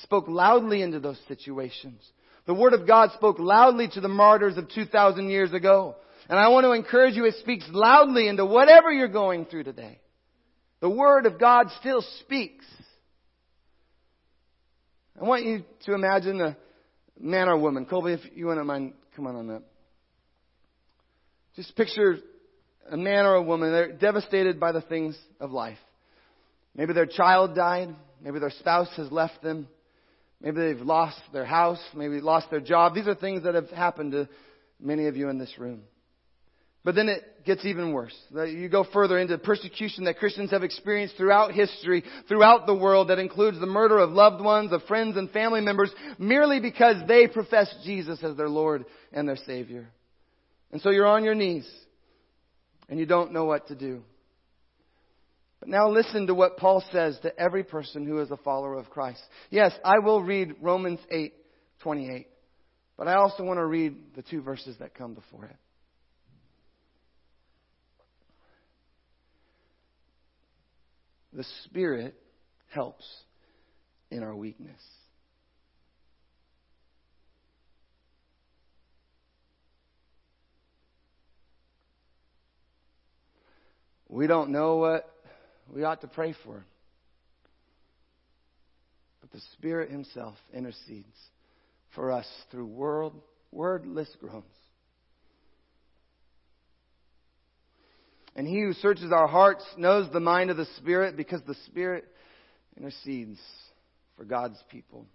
spoke 0.01 0.27
loudly 0.27 0.81
into 0.81 0.99
those 0.99 1.19
situations. 1.27 2.01
The 2.45 2.53
Word 2.53 2.73
of 2.73 2.85
God 2.85 3.11
spoke 3.13 3.39
loudly 3.39 3.87
to 3.93 4.01
the 4.01 4.09
martyrs 4.09 4.57
of 4.57 4.69
2,000 4.69 5.29
years 5.29 5.53
ago. 5.53 5.95
And 6.29 6.39
I 6.39 6.49
want 6.49 6.65
to 6.65 6.71
encourage 6.71 7.15
you, 7.15 7.25
it 7.25 7.35
speaks 7.39 7.65
loudly 7.69 8.27
into 8.27 8.45
whatever 8.45 8.91
you're 8.91 9.07
going 9.07 9.45
through 9.45 9.63
today. 9.63 9.99
The 10.81 10.89
Word 10.89 11.25
of 11.25 11.39
God 11.39 11.67
still 11.79 12.03
speaks. 12.21 12.65
I 15.19 15.23
want 15.23 15.45
you 15.45 15.63
to 15.85 15.93
imagine 15.93 16.41
a 16.41 16.57
man 17.19 17.47
or 17.47 17.57
woman. 17.57 17.85
Colby, 17.85 18.13
if 18.13 18.21
you 18.35 18.47
wouldn't 18.47 18.65
mind, 18.65 18.93
come 19.15 19.27
on 19.27 19.35
on 19.35 19.47
that. 19.47 19.63
Just 21.55 21.75
picture 21.75 22.17
a 22.89 22.97
man 22.97 23.25
or 23.25 23.35
a 23.35 23.41
woman. 23.41 23.71
They're 23.71 23.93
devastated 23.93 24.59
by 24.59 24.71
the 24.71 24.81
things 24.81 25.17
of 25.39 25.51
life. 25.51 25.77
Maybe 26.75 26.93
their 26.93 27.05
child 27.05 27.55
died. 27.55 27.93
Maybe 28.21 28.39
their 28.39 28.51
spouse 28.51 28.89
has 28.97 29.11
left 29.11 29.41
them. 29.43 29.67
Maybe 30.41 30.59
they've 30.59 30.81
lost 30.81 31.19
their 31.31 31.45
house. 31.45 31.79
Maybe 31.95 32.19
lost 32.21 32.49
their 32.49 32.59
job. 32.59 32.95
These 32.95 33.07
are 33.07 33.15
things 33.15 33.43
that 33.43 33.55
have 33.55 33.69
happened 33.69 34.13
to 34.13 34.27
many 34.79 35.07
of 35.07 35.15
you 35.15 35.29
in 35.29 35.37
this 35.37 35.53
room. 35.57 35.83
But 36.83 36.95
then 36.95 37.07
it 37.07 37.45
gets 37.45 37.63
even 37.63 37.93
worse. 37.93 38.15
You 38.33 38.67
go 38.67 38.85
further 38.91 39.17
into 39.17 39.37
persecution 39.37 40.03
that 40.03 40.17
Christians 40.17 40.51
have 40.51 40.63
experienced 40.63 41.15
throughout 41.15 41.53
history, 41.53 42.03
throughout 42.27 42.65
the 42.65 42.75
world, 42.75 43.09
that 43.09 43.19
includes 43.19 43.57
the 43.59 43.65
murder 43.65 43.99
of 43.99 44.09
loved 44.09 44.43
ones, 44.43 44.73
of 44.73 44.83
friends 44.83 45.15
and 45.15 45.31
family 45.31 45.61
members, 45.61 45.91
merely 46.17 46.59
because 46.59 46.97
they 47.07 47.27
profess 47.27 47.73
Jesus 47.85 48.21
as 48.21 48.35
their 48.35 48.49
Lord 48.49 48.83
and 49.13 49.29
their 49.29 49.37
Savior. 49.37 49.87
And 50.73 50.81
so 50.81 50.89
you're 50.89 51.05
on 51.05 51.23
your 51.23 51.35
knees, 51.35 51.69
and 52.89 52.99
you 52.99 53.05
don't 53.05 53.31
know 53.31 53.45
what 53.45 53.67
to 53.67 53.75
do. 53.75 54.01
But 55.59 55.69
now 55.69 55.87
listen 55.87 56.25
to 56.25 56.33
what 56.33 56.57
Paul 56.57 56.83
says 56.91 57.15
to 57.21 57.39
every 57.39 57.63
person 57.63 58.07
who 58.07 58.19
is 58.21 58.31
a 58.31 58.37
follower 58.37 58.73
of 58.73 58.89
Christ. 58.89 59.21
Yes, 59.51 59.71
I 59.85 59.99
will 59.99 60.23
read 60.23 60.55
Romans 60.61 60.99
8, 61.11 61.31
28. 61.83 62.27
But 62.97 63.07
I 63.07 63.13
also 63.17 63.43
want 63.43 63.59
to 63.59 63.65
read 63.65 64.15
the 64.15 64.23
two 64.23 64.41
verses 64.41 64.75
that 64.79 64.95
come 64.95 65.13
before 65.13 65.45
it. 65.45 65.55
The 71.33 71.45
Spirit 71.65 72.15
helps 72.71 73.05
in 74.09 74.23
our 74.23 74.35
weakness. 74.35 74.81
We 84.13 84.27
don't 84.27 84.51
know 84.51 84.75
what 84.75 85.09
we 85.73 85.83
ought 85.83 86.01
to 86.01 86.07
pray 86.07 86.35
for. 86.43 86.63
But 89.21 89.31
the 89.31 89.39
Spirit 89.53 89.89
Himself 89.89 90.35
intercedes 90.53 91.17
for 91.95 92.11
us 92.11 92.27
through 92.51 92.67
world, 92.67 93.19
wordless 93.51 94.09
groans. 94.19 94.45
And 98.35 98.45
he 98.45 98.61
who 98.61 98.73
searches 98.73 99.11
our 99.11 99.27
hearts 99.27 99.65
knows 99.77 100.11
the 100.13 100.19
mind 100.19 100.51
of 100.51 100.57
the 100.57 100.67
Spirit 100.77 101.17
because 101.17 101.41
the 101.47 101.55
Spirit 101.65 102.05
intercedes 102.77 103.39
for 104.15 104.25
God's 104.25 104.61
people 104.69 105.07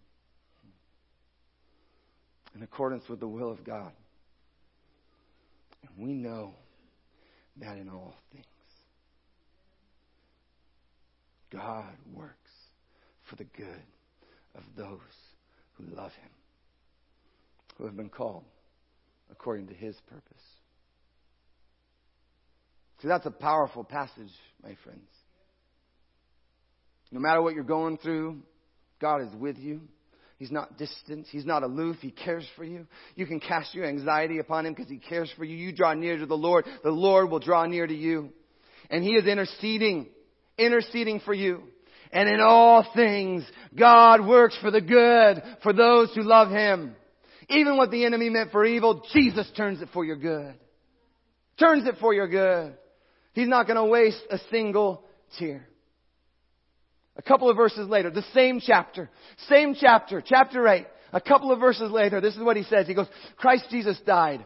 in 2.56 2.64
accordance 2.64 3.04
with 3.08 3.20
the 3.20 3.28
will 3.28 3.52
of 3.52 3.62
God. 3.62 3.92
And 5.82 6.04
we 6.04 6.14
know 6.14 6.54
that 7.60 7.76
in 7.76 7.88
all 7.88 8.16
things, 8.32 8.44
God 11.52 11.96
works 12.12 12.34
for 13.28 13.36
the 13.36 13.44
good 13.44 13.82
of 14.54 14.62
those 14.76 14.98
who 15.74 15.84
love 15.94 16.12
Him, 16.12 16.30
who 17.76 17.86
have 17.86 17.96
been 17.96 18.08
called 18.08 18.44
according 19.30 19.68
to 19.68 19.74
His 19.74 19.96
purpose. 20.08 20.42
See, 23.00 23.08
that's 23.08 23.26
a 23.26 23.30
powerful 23.30 23.84
passage, 23.84 24.32
my 24.62 24.74
friends. 24.82 25.08
No 27.10 27.20
matter 27.20 27.40
what 27.40 27.54
you're 27.54 27.64
going 27.64 27.96
through, 27.98 28.42
God 29.00 29.22
is 29.22 29.34
with 29.34 29.56
you. 29.56 29.82
He's 30.38 30.50
not 30.52 30.78
distant. 30.78 31.26
He's 31.30 31.44
not 31.44 31.62
aloof. 31.62 31.96
He 32.00 32.10
cares 32.10 32.46
for 32.56 32.64
you. 32.64 32.86
You 33.16 33.26
can 33.26 33.40
cast 33.40 33.74
your 33.74 33.86
anxiety 33.86 34.38
upon 34.38 34.66
Him 34.66 34.74
because 34.74 34.90
He 34.90 34.98
cares 34.98 35.32
for 35.36 35.44
you. 35.44 35.56
You 35.56 35.72
draw 35.72 35.94
near 35.94 36.16
to 36.16 36.26
the 36.26 36.36
Lord. 36.36 36.64
The 36.84 36.90
Lord 36.90 37.30
will 37.30 37.40
draw 37.40 37.66
near 37.66 37.86
to 37.86 37.94
you. 37.94 38.30
And 38.90 39.02
He 39.02 39.14
is 39.14 39.26
interceding 39.26 40.08
interceding 40.58 41.20
for 41.20 41.34
you. 41.34 41.62
And 42.12 42.28
in 42.28 42.40
all 42.40 42.86
things, 42.94 43.44
God 43.76 44.26
works 44.26 44.56
for 44.60 44.70
the 44.70 44.80
good 44.80 45.42
for 45.62 45.72
those 45.72 46.12
who 46.14 46.22
love 46.22 46.50
Him. 46.50 46.94
Even 47.48 47.76
what 47.76 47.90
the 47.90 48.04
enemy 48.04 48.28
meant 48.30 48.50
for 48.50 48.64
evil, 48.64 49.02
Jesus 49.12 49.50
turns 49.56 49.80
it 49.80 49.88
for 49.92 50.04
your 50.04 50.16
good. 50.16 50.54
Turns 51.58 51.86
it 51.86 51.96
for 52.00 52.14
your 52.14 52.28
good. 52.28 52.76
He's 53.32 53.48
not 53.48 53.66
going 53.66 53.76
to 53.76 53.84
waste 53.84 54.22
a 54.30 54.38
single 54.50 55.04
tear. 55.38 55.66
A 57.16 57.22
couple 57.22 57.50
of 57.50 57.56
verses 57.56 57.88
later, 57.88 58.10
the 58.10 58.24
same 58.34 58.60
chapter, 58.64 59.10
same 59.48 59.74
chapter, 59.78 60.22
chapter 60.24 60.66
8, 60.66 60.86
a 61.12 61.20
couple 61.20 61.50
of 61.50 61.58
verses 61.58 61.90
later, 61.90 62.20
this 62.20 62.34
is 62.34 62.42
what 62.42 62.56
he 62.56 62.62
says. 62.64 62.86
He 62.86 62.94
goes, 62.94 63.08
Christ 63.36 63.64
Jesus 63.70 63.98
died. 64.06 64.44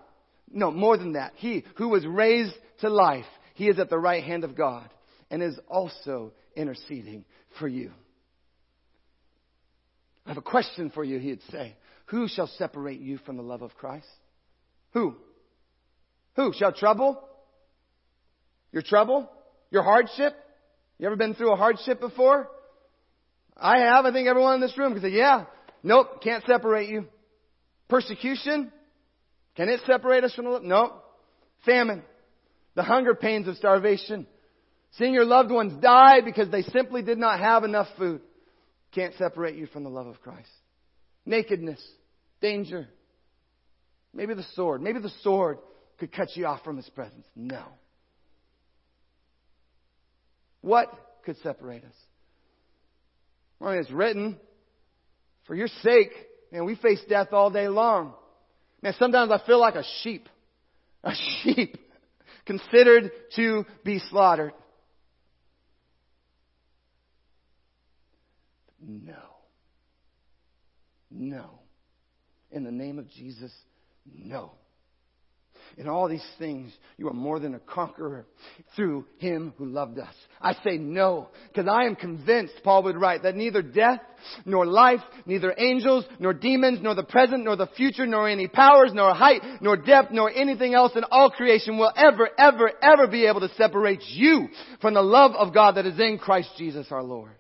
No, 0.51 0.71
more 0.71 0.97
than 0.97 1.13
that. 1.13 1.33
He 1.37 1.65
who 1.77 1.89
was 1.89 2.07
raised 2.07 2.55
to 2.81 2.89
life, 2.89 3.27
he 3.55 3.69
is 3.69 3.79
at 3.79 3.91
the 3.91 3.99
right 3.99 4.25
hand 4.25 4.45
of 4.45 4.57
God 4.57 4.89
and 5.33 5.43
is 5.43 5.59
also 5.67 6.33
interceding 6.55 7.25
for 7.59 7.67
you. 7.67 7.91
I 10.27 10.29
have 10.29 10.39
a 10.39 10.43
question 10.43 10.91
for 10.91 11.03
you, 11.03 11.19
he'd 11.19 11.41
say. 11.51 11.75
Who 12.07 12.29
shall 12.29 12.47
separate 12.47 13.01
you 13.01 13.19
from 13.19 13.39
the 13.39 13.43
love 13.43 13.63
of 13.63 13.75
Christ? 13.75 14.07
Who? 14.93 15.17
Who? 16.37 16.53
Shall 16.53 16.73
trouble? 16.73 17.19
Your 18.73 18.83
trouble? 18.83 19.29
Your 19.71 19.83
hardship? 19.83 20.35
You 20.99 21.07
ever 21.07 21.17
been 21.17 21.35
through 21.35 21.53
a 21.53 21.57
hardship 21.57 21.99
before? 21.99 22.49
I 23.57 23.79
have. 23.79 24.05
I 24.05 24.13
think 24.13 24.29
everyone 24.29 24.57
in 24.57 24.61
this 24.61 24.77
room 24.77 24.93
can 24.93 25.03
say, 25.03 25.09
yeah. 25.09 25.47
Nope, 25.83 26.23
can't 26.23 26.45
separate 26.47 26.91
you. 26.91 27.07
Persecution? 27.89 28.71
Can 29.57 29.71
it 29.71 29.81
separate 29.87 30.25
us 30.25 30.35
from 30.35 30.45
the 30.45 30.51
love? 30.51 30.63
Nope. 30.63 31.03
Famine. 31.65 32.03
The 32.75 32.83
hunger 32.83 33.15
pains 33.15 33.49
of 33.49 33.57
starvation. 33.57 34.27
Seeing 34.99 35.15
your 35.15 35.25
loved 35.25 35.51
ones 35.51 35.81
die 35.81 36.21
because 36.21 36.51
they 36.51 36.63
simply 36.63 37.03
did 37.03 37.19
not 37.19 37.41
have 37.41 37.65
enough 37.65 37.89
food 37.97 38.21
can't 38.93 39.15
separate 39.17 39.57
you 39.57 39.67
from 39.67 39.85
the 39.85 39.91
love 39.91 40.07
of 40.07 40.21
Christ. 40.21 40.51
Nakedness, 41.25 41.83
danger, 42.41 42.89
maybe 44.13 44.35
the 44.35 44.45
sword. 44.55 44.83
Maybe 44.83 45.01
the 45.01 45.13
sword 45.23 45.59
could 45.99 46.13
cut 46.13 46.37
you 46.37 46.47
off 46.47 46.63
from 46.63 46.77
His 46.77 46.89
presence. 46.91 47.27
No. 47.35 47.65
What 50.61 50.93
could 51.25 51.39
separate 51.39 51.85
us? 51.85 51.95
Well, 53.59 53.73
it's 53.73 53.91
written, 53.91 54.37
for 55.47 55.55
your 55.55 55.69
sake, 55.83 56.13
man, 56.51 56.65
we 56.65 56.75
face 56.77 57.01
death 57.09 57.29
all 57.33 57.51
day 57.51 57.69
long. 57.69 58.15
Man, 58.83 58.95
sometimes 58.99 59.31
I 59.31 59.41
feel 59.47 59.61
like 59.61 59.77
a 59.77 59.85
sheep. 60.03 60.29
A 61.05 61.13
sheep 61.43 61.79
considered 62.45 63.11
to 63.37 63.65
be 63.85 64.01
slaughtered. 64.11 64.53
No. 68.87 69.15
No. 71.11 71.61
In 72.51 72.65
the 72.65 72.73
name 72.73 72.99
of 72.99 73.09
Jesus, 73.11 73.53
no. 74.05 74.53
In 75.79 75.89
all 75.89 76.07
these 76.07 76.27
things, 76.39 76.71
you 76.99 77.09
are 77.09 77.15
more 77.15 77.39
than 77.39 77.55
a 77.55 77.59
conqueror 77.59 78.27
through 78.77 79.07
him 79.19 79.55
who 79.57 79.65
loved 79.65 79.99
us. 79.99 80.13
I 80.41 80.53
say 80.65 80.77
no, 80.77 81.29
because 81.49 81.67
I 81.67 81.85
am 81.85 81.97
convinced, 81.97 82.55
Paul 82.63 82.83
would 82.83 83.01
write, 83.01 83.23
that 83.23 83.37
neither 83.37 83.63
death, 83.63 84.01
nor 84.45 84.67
life, 84.67 85.01
neither 85.25 85.55
angels, 85.57 86.05
nor 86.19 86.35
demons, 86.35 86.81
nor 86.83 86.95
the 86.95 87.05
present, 87.05 87.45
nor 87.45 87.57
the 87.57 87.69
future, 87.69 88.07
nor 88.07 88.29
any 88.29 88.49
powers, 88.49 88.91
nor 88.93 89.15
height, 89.15 89.41
nor 89.63 89.77
depth, 89.77 90.11
nor 90.11 90.31
anything 90.31 90.75
else 90.75 90.93
in 90.95 91.05
all 91.11 91.31
creation 91.31 91.79
will 91.79 91.93
ever, 91.97 92.29
ever, 92.39 92.71
ever 92.83 93.07
be 93.07 93.27
able 93.27 93.41
to 93.41 93.55
separate 93.55 94.03
you 94.09 94.49
from 94.83 94.93
the 94.93 95.03
love 95.03 95.33
of 95.33 95.55
God 95.55 95.77
that 95.77 95.87
is 95.87 95.99
in 95.99 96.19
Christ 96.19 96.51
Jesus 96.59 96.89
our 96.91 97.03
Lord 97.03 97.33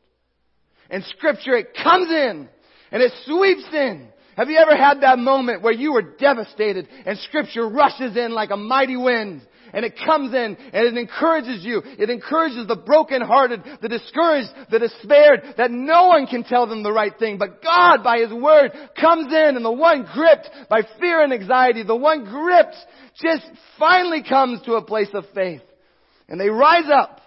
and 0.92 1.02
scripture, 1.05 1.57
it 1.57 1.74
comes 1.83 2.09
in 2.09 2.48
and 2.92 3.02
it 3.02 3.12
sweeps 3.24 3.66
in 3.72 4.09
Have 4.37 4.48
you 4.48 4.59
ever 4.59 4.76
had 4.76 5.00
that 5.00 5.18
moment 5.18 5.62
where 5.62 5.72
you 5.72 5.94
were 5.94 6.02
devastated 6.02 6.87
and 7.05 7.18
scripture 7.18 7.68
rushes 7.68 8.16
in 8.16 8.31
like 8.31 8.50
a 8.50 8.57
mighty 8.57 8.96
wind 8.96 9.42
and 9.72 9.85
it 9.85 9.94
comes 10.05 10.35
in 10.35 10.57
and 10.57 10.87
it 10.87 10.96
encourages 10.98 11.64
you. 11.64 11.83
It 11.85 12.11
encourages 12.11 12.66
the 12.66 12.76
brokenhearted, 12.76 13.62
the 13.81 13.88
discouraged, 13.88 14.50
the 14.70 14.78
despaired, 14.78 15.55
that 15.57 15.70
no 15.70 16.09
one 16.09 16.26
can 16.26 16.44
tell 16.44 16.66
them 16.66 16.83
the 16.83 16.92
right 16.92 17.18
thing. 17.18 17.38
But 17.38 17.62
God, 17.62 18.05
by 18.05 18.18
His 18.18 18.33
Word, 18.33 18.72
comes 19.00 19.33
in 19.33 19.57
and 19.57 19.64
the 19.64 19.72
one 19.72 20.07
gripped 20.12 20.50
by 20.68 20.83
fear 21.00 21.22
and 21.22 21.33
anxiety, 21.33 21.85
the 21.85 21.96
one 21.96 22.24
gripped 22.24 22.76
just 23.22 23.46
finally 23.78 24.22
comes 24.22 24.61
to 24.66 24.74
a 24.74 24.83
place 24.83 25.09
of 25.14 25.24
faith. 25.35 25.62
And 26.28 26.38
they 26.40 26.48
rise 26.48 26.90
up. 26.92 27.20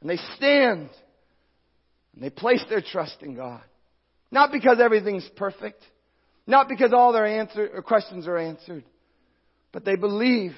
And 0.00 0.08
they 0.08 0.18
stand. 0.36 0.88
And 2.18 2.24
they 2.24 2.30
place 2.30 2.64
their 2.68 2.82
trust 2.82 3.22
in 3.22 3.36
God. 3.36 3.60
Not 4.32 4.50
because 4.50 4.80
everything's 4.80 5.28
perfect. 5.36 5.80
Not 6.48 6.68
because 6.68 6.92
all 6.92 7.12
their 7.12 7.24
answer, 7.24 7.70
or 7.72 7.80
questions 7.80 8.26
are 8.26 8.36
answered. 8.36 8.82
But 9.70 9.84
they 9.84 9.94
believe. 9.94 10.56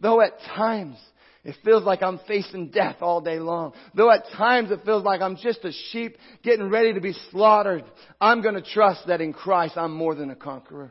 Though 0.00 0.22
at 0.22 0.40
times 0.56 0.96
it 1.44 1.56
feels 1.62 1.82
like 1.82 2.02
I'm 2.02 2.18
facing 2.26 2.70
death 2.70 2.96
all 3.02 3.20
day 3.20 3.38
long. 3.38 3.74
Though 3.94 4.10
at 4.10 4.30
times 4.34 4.70
it 4.70 4.80
feels 4.86 5.04
like 5.04 5.20
I'm 5.20 5.36
just 5.36 5.62
a 5.62 5.72
sheep 5.90 6.16
getting 6.42 6.70
ready 6.70 6.94
to 6.94 7.02
be 7.02 7.12
slaughtered. 7.30 7.84
I'm 8.18 8.40
gonna 8.40 8.62
trust 8.62 9.08
that 9.08 9.20
in 9.20 9.34
Christ 9.34 9.76
I'm 9.76 9.92
more 9.92 10.14
than 10.14 10.30
a 10.30 10.36
conqueror. 10.36 10.90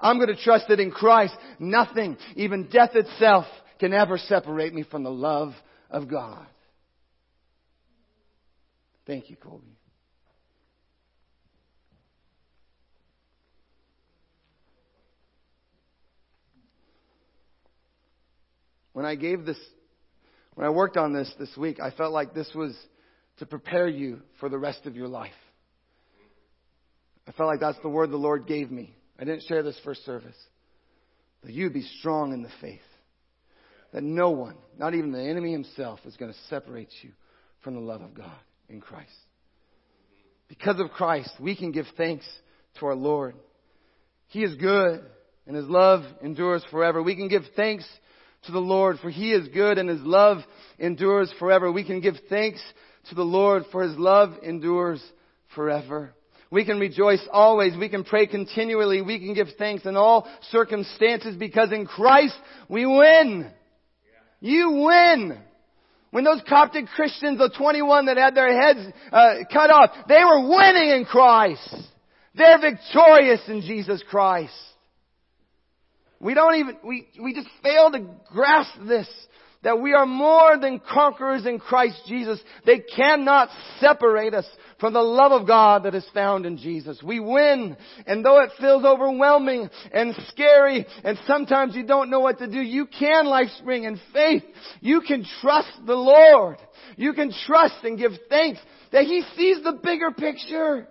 I'm 0.00 0.20
gonna 0.20 0.36
trust 0.36 0.66
that 0.68 0.78
in 0.78 0.92
Christ 0.92 1.34
nothing, 1.58 2.16
even 2.36 2.68
death 2.68 2.94
itself, 2.94 3.46
can 3.80 3.92
ever 3.92 4.16
separate 4.16 4.72
me 4.72 4.84
from 4.84 5.02
the 5.02 5.10
love 5.10 5.54
of 5.90 6.08
God. 6.08 6.46
Thank 9.06 9.30
you, 9.30 9.36
Colby. 9.36 9.76
When 18.92 19.06
I 19.06 19.14
gave 19.14 19.44
this, 19.44 19.58
when 20.54 20.66
I 20.66 20.70
worked 20.70 20.96
on 20.96 21.12
this 21.12 21.32
this 21.38 21.56
week, 21.56 21.80
I 21.80 21.90
felt 21.90 22.12
like 22.12 22.34
this 22.34 22.50
was 22.54 22.76
to 23.38 23.46
prepare 23.46 23.88
you 23.88 24.20
for 24.38 24.48
the 24.48 24.58
rest 24.58 24.86
of 24.86 24.94
your 24.94 25.08
life. 25.08 25.32
I 27.26 27.32
felt 27.32 27.48
like 27.48 27.60
that's 27.60 27.78
the 27.82 27.88
word 27.88 28.10
the 28.10 28.16
Lord 28.16 28.46
gave 28.46 28.70
me. 28.70 28.94
I 29.18 29.24
didn't 29.24 29.44
share 29.48 29.62
this 29.62 29.78
first 29.84 30.04
service. 30.04 30.36
That 31.42 31.52
you 31.52 31.70
be 31.70 31.82
strong 31.98 32.32
in 32.32 32.42
the 32.42 32.50
faith. 32.60 32.80
That 33.92 34.02
no 34.02 34.30
one, 34.30 34.56
not 34.78 34.94
even 34.94 35.12
the 35.12 35.22
enemy 35.22 35.52
himself, 35.52 36.00
is 36.04 36.16
going 36.16 36.32
to 36.32 36.38
separate 36.48 36.90
you 37.02 37.10
from 37.62 37.74
the 37.74 37.80
love 37.80 38.02
of 38.02 38.14
God 38.14 38.38
in 38.72 38.80
Christ. 38.80 39.10
Because 40.48 40.80
of 40.80 40.90
Christ, 40.90 41.30
we 41.38 41.54
can 41.54 41.72
give 41.72 41.86
thanks 41.96 42.26
to 42.78 42.86
our 42.86 42.94
Lord. 42.94 43.34
He 44.28 44.42
is 44.42 44.54
good 44.56 45.04
and 45.46 45.56
His 45.56 45.66
love 45.66 46.04
endures 46.22 46.64
forever. 46.70 47.02
We 47.02 47.16
can 47.16 47.28
give 47.28 47.42
thanks 47.54 47.84
to 48.46 48.52
the 48.52 48.58
Lord 48.58 48.98
for 49.00 49.10
He 49.10 49.32
is 49.32 49.48
good 49.48 49.78
and 49.78 49.88
His 49.88 50.00
love 50.00 50.38
endures 50.78 51.32
forever. 51.38 51.70
We 51.70 51.84
can 51.84 52.00
give 52.00 52.16
thanks 52.28 52.60
to 53.10 53.14
the 53.14 53.22
Lord 53.22 53.64
for 53.70 53.82
His 53.82 53.96
love 53.96 54.34
endures 54.42 55.02
forever. 55.54 56.14
We 56.50 56.66
can 56.66 56.78
rejoice 56.78 57.26
always. 57.32 57.76
We 57.76 57.88
can 57.88 58.04
pray 58.04 58.26
continually. 58.26 59.00
We 59.00 59.18
can 59.18 59.34
give 59.34 59.48
thanks 59.58 59.86
in 59.86 59.96
all 59.96 60.28
circumstances 60.50 61.34
because 61.36 61.72
in 61.72 61.86
Christ 61.86 62.36
we 62.68 62.84
win. 62.84 63.50
You 64.40 64.84
win. 64.86 65.38
When 66.12 66.24
those 66.24 66.42
Coptic 66.46 66.86
Christians, 66.88 67.38
the 67.38 67.50
21 67.56 68.04
that 68.04 68.18
had 68.18 68.34
their 68.34 68.54
heads 68.54 68.80
uh, 69.10 69.34
cut 69.50 69.70
off, 69.70 69.90
they 70.08 70.22
were 70.22 70.46
winning 70.46 70.90
in 70.90 71.06
Christ. 71.06 71.74
They're 72.34 72.60
victorious 72.60 73.40
in 73.48 73.62
Jesus 73.62 74.02
Christ. 74.10 74.52
We 76.20 76.34
don't 76.34 76.54
even, 76.56 76.76
we, 76.84 77.08
we 77.20 77.34
just 77.34 77.48
fail 77.62 77.90
to 77.92 78.04
grasp 78.30 78.72
this. 78.86 79.08
That 79.64 79.80
we 79.80 79.94
are 79.94 80.06
more 80.06 80.58
than 80.58 80.80
conquerors 80.80 81.46
in 81.46 81.58
Christ 81.58 82.02
Jesus. 82.06 82.40
They 82.66 82.80
cannot 82.80 83.48
separate 83.80 84.34
us 84.34 84.46
from 84.82 84.94
the 84.94 85.00
love 85.00 85.30
of 85.30 85.46
God 85.46 85.84
that 85.84 85.94
is 85.94 86.04
found 86.12 86.44
in 86.44 86.58
Jesus. 86.58 87.00
We 87.04 87.20
win. 87.20 87.76
And 88.04 88.24
though 88.24 88.42
it 88.42 88.50
feels 88.58 88.84
overwhelming 88.84 89.70
and 89.92 90.12
scary 90.26 90.84
and 91.04 91.16
sometimes 91.24 91.76
you 91.76 91.86
don't 91.86 92.10
know 92.10 92.18
what 92.18 92.40
to 92.40 92.48
do, 92.48 92.60
you 92.60 92.86
can 92.86 93.26
LifeSpring 93.26 93.86
in 93.86 94.00
faith. 94.12 94.42
You 94.80 95.00
can 95.00 95.24
trust 95.40 95.70
the 95.86 95.94
Lord. 95.94 96.56
You 96.96 97.12
can 97.12 97.32
trust 97.46 97.76
and 97.84 97.96
give 97.96 98.10
thanks 98.28 98.58
that 98.90 99.04
He 99.04 99.22
sees 99.36 99.62
the 99.62 99.78
bigger 99.84 100.10
picture. 100.10 100.88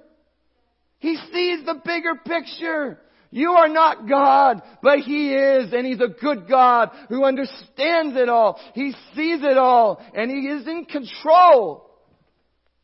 He 1.00 1.18
sees 1.34 1.66
the 1.66 1.82
bigger 1.84 2.16
picture. 2.26 2.98
You 3.30 3.52
are 3.52 3.68
not 3.68 4.08
God, 4.08 4.62
but 4.82 5.00
He 5.00 5.34
is, 5.34 5.74
and 5.74 5.86
He's 5.86 6.00
a 6.00 6.08
good 6.08 6.48
God 6.48 6.92
who 7.10 7.26
understands 7.26 8.16
it 8.16 8.30
all. 8.30 8.58
He 8.74 8.92
sees 9.16 9.44
it 9.44 9.58
all, 9.58 10.02
and 10.16 10.32
He 10.32 10.48
is 10.48 10.66
in 10.66 10.86
control. 10.86 11.91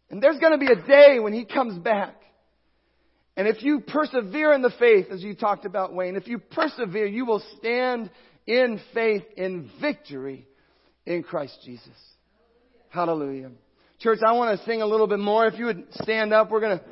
And 0.09 0.21
there's 0.21 0.39
gonna 0.39 0.57
be 0.57 0.71
a 0.71 0.87
day 0.87 1.19
when 1.19 1.33
He 1.33 1.45
comes 1.45 1.77
back. 1.79 2.15
And 3.35 3.47
if 3.47 3.61
you 3.61 3.81
persevere 3.81 4.53
in 4.53 4.63
the 4.63 4.73
faith, 4.79 5.07
as 5.11 5.21
you 5.21 5.35
talked 5.35 5.65
about, 5.65 5.93
Wayne, 5.93 6.15
if 6.15 6.27
you 6.27 6.39
persevere, 6.39 7.05
you 7.05 7.25
will 7.25 7.43
stand 7.59 8.09
in 8.47 8.81
faith 8.93 9.23
in 9.35 9.69
victory 9.79 10.47
in 11.05 11.21
Christ 11.21 11.59
Jesus. 11.63 11.89
Hallelujah. 12.89 13.51
Church, 13.99 14.19
I 14.25 14.31
want 14.31 14.57
to 14.57 14.65
sing 14.65 14.81
a 14.81 14.85
little 14.87 15.07
bit 15.07 15.19
more. 15.19 15.45
If 15.45 15.59
you 15.59 15.65
would 15.65 15.85
stand 16.01 16.33
up, 16.33 16.49
we're 16.49 16.61
going 16.61 16.79
to 16.79 16.85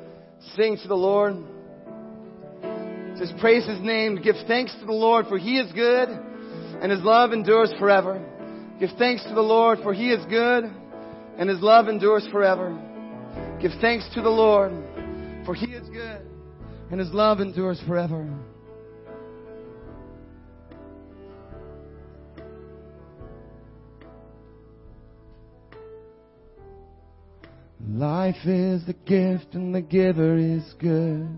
sing 0.54 0.76
to 0.82 0.88
the 0.88 0.94
Lord. 0.94 1.36
Just 3.18 3.36
praise 3.38 3.66
His 3.66 3.80
name. 3.80 4.16
Give 4.22 4.36
thanks 4.46 4.72
to 4.78 4.86
the 4.86 4.92
Lord 4.92 5.26
for 5.26 5.38
He 5.38 5.58
is 5.58 5.72
good 5.72 6.08
and 6.08 6.92
His 6.92 7.00
love 7.02 7.32
endures 7.32 7.72
forever. 7.78 8.24
Give 8.78 8.90
thanks 8.98 9.24
to 9.24 9.34
the 9.34 9.40
Lord 9.40 9.80
for 9.82 9.94
He 9.94 10.10
is 10.10 10.24
good 10.26 10.64
and 11.38 11.48
His 11.48 11.60
love 11.60 11.88
endures 11.88 12.26
forever. 12.30 12.78
Give 13.60 13.72
thanks 13.80 14.08
to 14.14 14.22
the 14.22 14.30
Lord 14.30 14.72
for 15.44 15.54
He 15.54 15.66
is 15.72 15.88
good 15.88 16.20
and 16.90 17.00
His 17.00 17.10
love 17.12 17.40
endures 17.40 17.80
forever. 17.86 18.28
Life 27.88 28.44
is 28.44 28.84
the 28.84 28.96
gift 29.06 29.54
and 29.54 29.74
the 29.74 29.80
giver 29.80 30.36
is 30.36 30.74
good. 30.78 31.28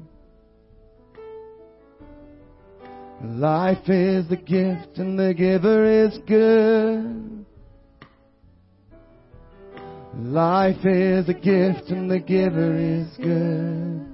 Life 3.23 3.89
is 3.89 4.29
the 4.29 4.37
gift 4.37 4.99
and 4.99 5.19
the 5.19 5.35
giver 5.35 5.85
is 5.85 6.19
good. 6.27 7.38
Life 10.17 10.85
is 10.85 11.29
a 11.29 11.35
gift 11.35 11.91
and 11.91 12.11
the 12.11 12.19
giver 12.19 12.75
is 12.77 13.09
good. 13.17 14.07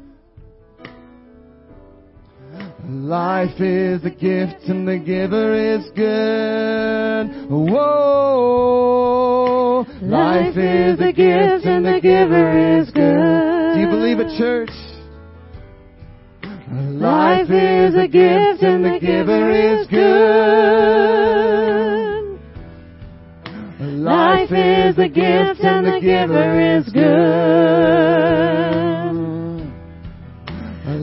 Life 2.87 3.61
is 3.61 4.05
a 4.05 4.11
gift 4.11 4.65
and 4.69 4.87
the 4.87 4.99
giver 4.99 5.55
is 5.55 5.91
good. 5.95 7.49
Whoa. 7.51 8.85
Life 10.03 10.57
is 10.57 11.01
a 11.01 11.13
gift 11.13 11.65
and 11.65 11.87
the 11.87 12.01
giver 12.03 12.81
is 12.81 12.91
good. 12.91 13.75
Do 13.75 13.81
you 13.81 13.89
believe 13.89 14.21
it, 14.21 14.37
church? 14.37 14.71
Life 16.71 17.51
is 17.51 17.95
a 17.95 18.07
gift 18.07 18.63
and 18.63 18.85
the 18.85 18.99
giver 19.01 19.51
is 19.51 19.87
good. 19.89 21.64
Life 24.45 24.53
is 24.53 24.99
a 24.99 25.09
gift 25.09 25.65
and 25.65 25.87
the 25.87 26.01
giver 26.03 26.61
is 26.77 26.85
good. 26.93 27.01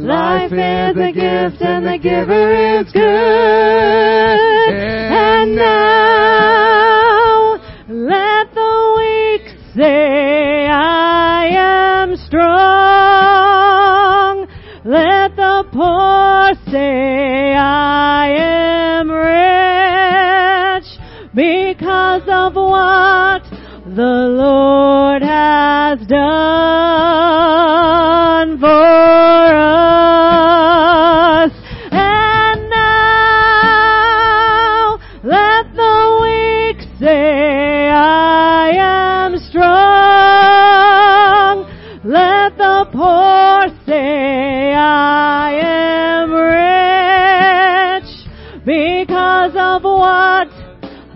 Life 0.05 0.51
is 0.51 0.95
a 0.95 1.11
gift 1.11 1.59
and 1.63 1.87
the 1.87 1.97
giver 1.97 2.53
is 2.53 2.91
good. 2.91 3.01
And 4.69 5.55
now 5.55 7.57
let 7.87 8.53
the 8.53 8.93
weak 8.99 9.55
say, 9.75 10.67
I 10.67 11.47
am 11.49 12.15
strong. 12.27 12.45
Let 14.85 15.35
the 15.35 15.65
poor 15.73 16.53
say, 16.71 17.55
I 17.55 18.27
am 18.37 19.09
rich 19.09 19.80
because 22.25 22.47
of 22.47 22.55
what 22.55 23.43
the 23.95 24.27
Lord 24.29 25.21
has 25.23 25.99
done 26.07 26.19
for 28.59 28.67
us. 28.67 30.20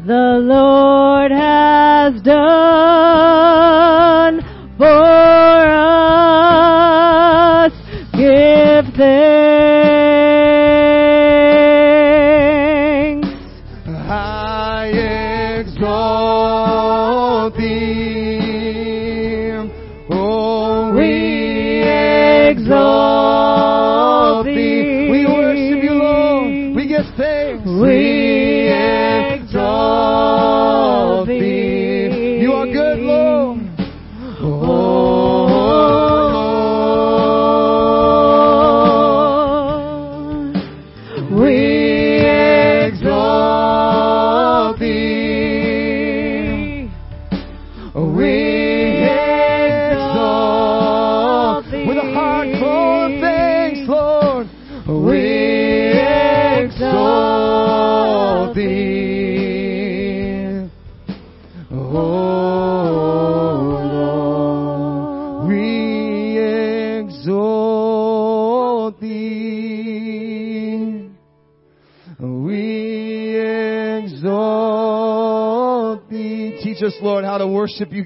The 0.05 0.37
Lord 0.39 1.31
has 1.31 2.21
done 2.21 3.34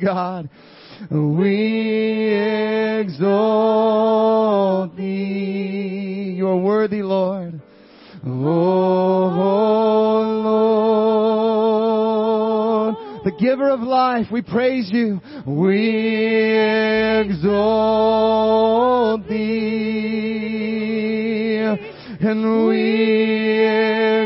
God. 0.04 0.50
We 1.12 2.34
exalt 3.00 4.98
thee. 4.98 6.34
You 6.38 6.48
are 6.48 6.58
worthy, 6.58 7.02
Lord. 7.02 7.62
Oh, 8.26 9.30
Lord, 12.94 13.24
the 13.24 13.32
giver 13.40 13.70
of 13.70 13.80
life, 13.80 14.28
we 14.32 14.42
praise 14.42 14.90
you. 14.92 15.22
We 15.48 16.58
exalt 17.22 19.26
thee. 19.28 20.40
And 22.22 22.68
we 22.68 23.66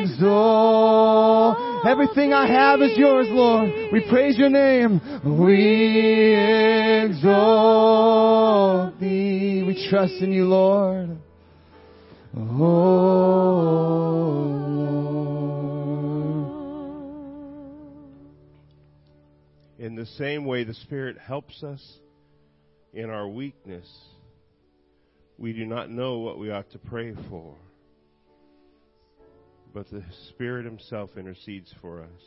exalt. 0.01 1.62
Everything 1.94 2.34
I 2.34 2.48
have 2.48 2.82
is 2.82 2.98
yours, 2.98 3.28
Lord. 3.30 3.72
We 3.91 4.02
praise 4.10 4.36
your 4.36 4.50
name. 4.50 5.00
We 5.24 6.34
exalt 7.06 9.00
thee. 9.00 9.62
We 9.62 9.88
trust 9.91 10.16
in 10.16 10.32
you, 10.32 10.46
Lord. 10.46 11.16
Oh, 12.36 13.04
In 19.78 19.94
the 19.94 20.08
same 20.18 20.46
way, 20.46 20.64
the 20.64 20.74
Spirit 20.74 21.20
helps 21.20 21.62
us 21.62 22.00
in 22.91 23.12
our 23.12 23.28
weakness. 23.28 23.88
We 25.38 25.54
do 25.54 25.68
not 25.68 25.91
know 25.91 26.18
what 26.18 26.39
we 26.39 26.50
ought 26.50 26.72
to 26.72 26.80
pray 26.80 27.14
for, 27.30 27.56
but 29.74 29.89
the 29.89 30.03
Spirit 30.30 30.65
Himself 30.65 31.11
intercedes 31.17 31.74
for 31.82 32.01
us 32.01 32.21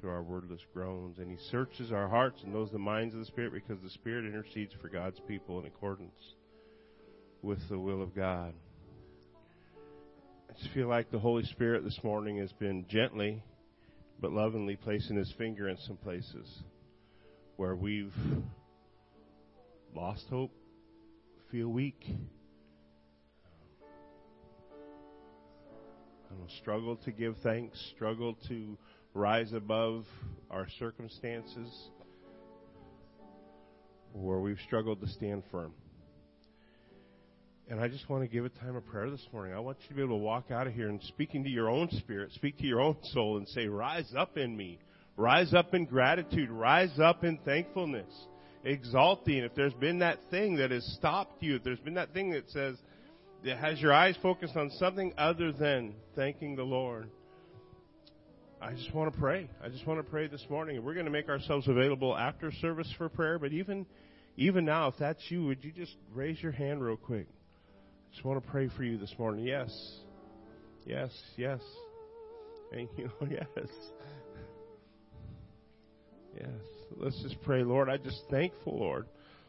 through 0.00 0.10
our 0.10 0.22
wordless 0.22 0.60
groans, 0.74 1.18
and 1.18 1.30
He 1.30 1.38
searches 1.50 1.92
our 1.92 2.08
hearts 2.08 2.40
and 2.42 2.52
knows 2.52 2.70
the 2.72 2.78
minds 2.78 3.14
of 3.14 3.20
the 3.20 3.26
Spirit 3.26 3.52
because 3.52 3.82
the 3.82 3.90
Spirit 3.90 4.24
intercedes 4.24 4.72
for 4.80 4.88
God's 4.88 5.20
people 5.28 5.60
in 5.60 5.66
accordance 5.66 6.34
with 7.42 7.60
the 7.68 7.78
will 7.78 8.02
of 8.02 8.14
God. 8.14 8.52
I 10.48 10.52
just 10.60 10.74
feel 10.74 10.88
like 10.88 11.10
the 11.10 11.18
Holy 11.18 11.44
Spirit 11.44 11.84
this 11.84 12.00
morning 12.02 12.38
has 12.38 12.52
been 12.52 12.84
gently 12.88 13.42
but 14.20 14.32
lovingly 14.32 14.76
placing 14.76 15.16
his 15.16 15.32
finger 15.38 15.68
in 15.68 15.78
some 15.86 15.96
places 15.96 16.46
where 17.56 17.74
we've 17.74 18.12
lost 19.94 20.24
hope, 20.28 20.52
feel 21.50 21.68
weak, 21.68 22.04
struggle 26.60 26.96
to 27.04 27.10
give 27.10 27.36
thanks, 27.42 27.78
struggle 27.94 28.36
to 28.48 28.76
rise 29.14 29.52
above 29.52 30.04
our 30.50 30.66
circumstances, 30.78 31.88
where 34.12 34.40
we've 34.40 34.58
struggled 34.66 35.00
to 35.00 35.08
stand 35.08 35.42
firm. 35.50 35.72
And 37.68 37.80
I 37.80 37.86
just 37.86 38.08
want 38.08 38.24
to 38.24 38.28
give 38.28 38.44
a 38.44 38.48
time 38.48 38.74
of 38.74 38.84
prayer 38.86 39.08
this 39.10 39.24
morning. 39.32 39.54
I 39.54 39.60
want 39.60 39.78
you 39.82 39.90
to 39.90 39.94
be 39.94 40.02
able 40.02 40.18
to 40.18 40.24
walk 40.24 40.50
out 40.50 40.66
of 40.66 40.72
here 40.72 40.88
and 40.88 41.00
speaking 41.04 41.44
to 41.44 41.50
your 41.50 41.70
own 41.70 41.88
spirit, 41.98 42.32
speak 42.32 42.58
to 42.58 42.66
your 42.66 42.80
own 42.80 42.96
soul 43.12 43.36
and 43.36 43.46
say, 43.46 43.68
rise 43.68 44.12
up 44.18 44.36
in 44.36 44.56
me. 44.56 44.80
Rise 45.16 45.54
up 45.54 45.72
in 45.72 45.84
gratitude. 45.84 46.50
Rise 46.50 46.98
up 46.98 47.22
in 47.22 47.38
thankfulness. 47.44 48.12
Exalting. 48.64 49.38
If 49.38 49.54
there's 49.54 49.74
been 49.74 50.00
that 50.00 50.18
thing 50.32 50.56
that 50.56 50.72
has 50.72 50.84
stopped 50.98 51.42
you, 51.44 51.56
if 51.56 51.62
there's 51.62 51.78
been 51.78 51.94
that 51.94 52.12
thing 52.12 52.30
that 52.30 52.50
says, 52.50 52.76
that 53.44 53.58
has 53.58 53.80
your 53.80 53.92
eyes 53.92 54.16
focused 54.22 54.56
on 54.56 54.70
something 54.78 55.12
other 55.16 55.52
than 55.52 55.94
thanking 56.14 56.56
the 56.56 56.62
Lord, 56.62 57.08
I 58.60 58.72
just 58.72 58.92
want 58.94 59.12
to 59.12 59.18
pray. 59.18 59.48
I 59.64 59.68
just 59.68 59.86
want 59.86 60.04
to 60.04 60.10
pray 60.10 60.26
this 60.26 60.44
morning. 60.50 60.82
We're 60.84 60.94
going 60.94 61.06
to 61.06 61.12
make 61.12 61.28
ourselves 61.28 61.66
available 61.66 62.16
after 62.16 62.52
service 62.52 62.92
for 62.98 63.08
prayer, 63.08 63.38
but 63.38 63.52
even, 63.52 63.86
even 64.36 64.66
now, 64.66 64.88
if 64.88 64.94
that's 64.98 65.22
you, 65.30 65.46
would 65.46 65.64
you 65.64 65.72
just 65.72 65.94
raise 66.12 66.42
your 66.42 66.52
hand 66.52 66.82
real 66.82 66.96
quick? 66.96 67.26
I 67.30 68.12
just 68.12 68.24
want 68.24 68.44
to 68.44 68.50
pray 68.50 68.68
for 68.76 68.84
you 68.84 68.98
this 68.98 69.14
morning. 69.18 69.46
Yes. 69.46 69.70
Yes, 70.84 71.10
yes. 71.36 71.60
Thank 72.70 72.90
you. 72.96 73.10
Yes. 73.30 73.68
Yes. 76.36 76.48
Let's 76.96 77.20
just 77.22 77.40
pray, 77.42 77.64
Lord. 77.64 77.88
I'm 77.88 78.02
just 78.04 78.22
thankful, 78.30 78.78
Lord. 78.78 79.06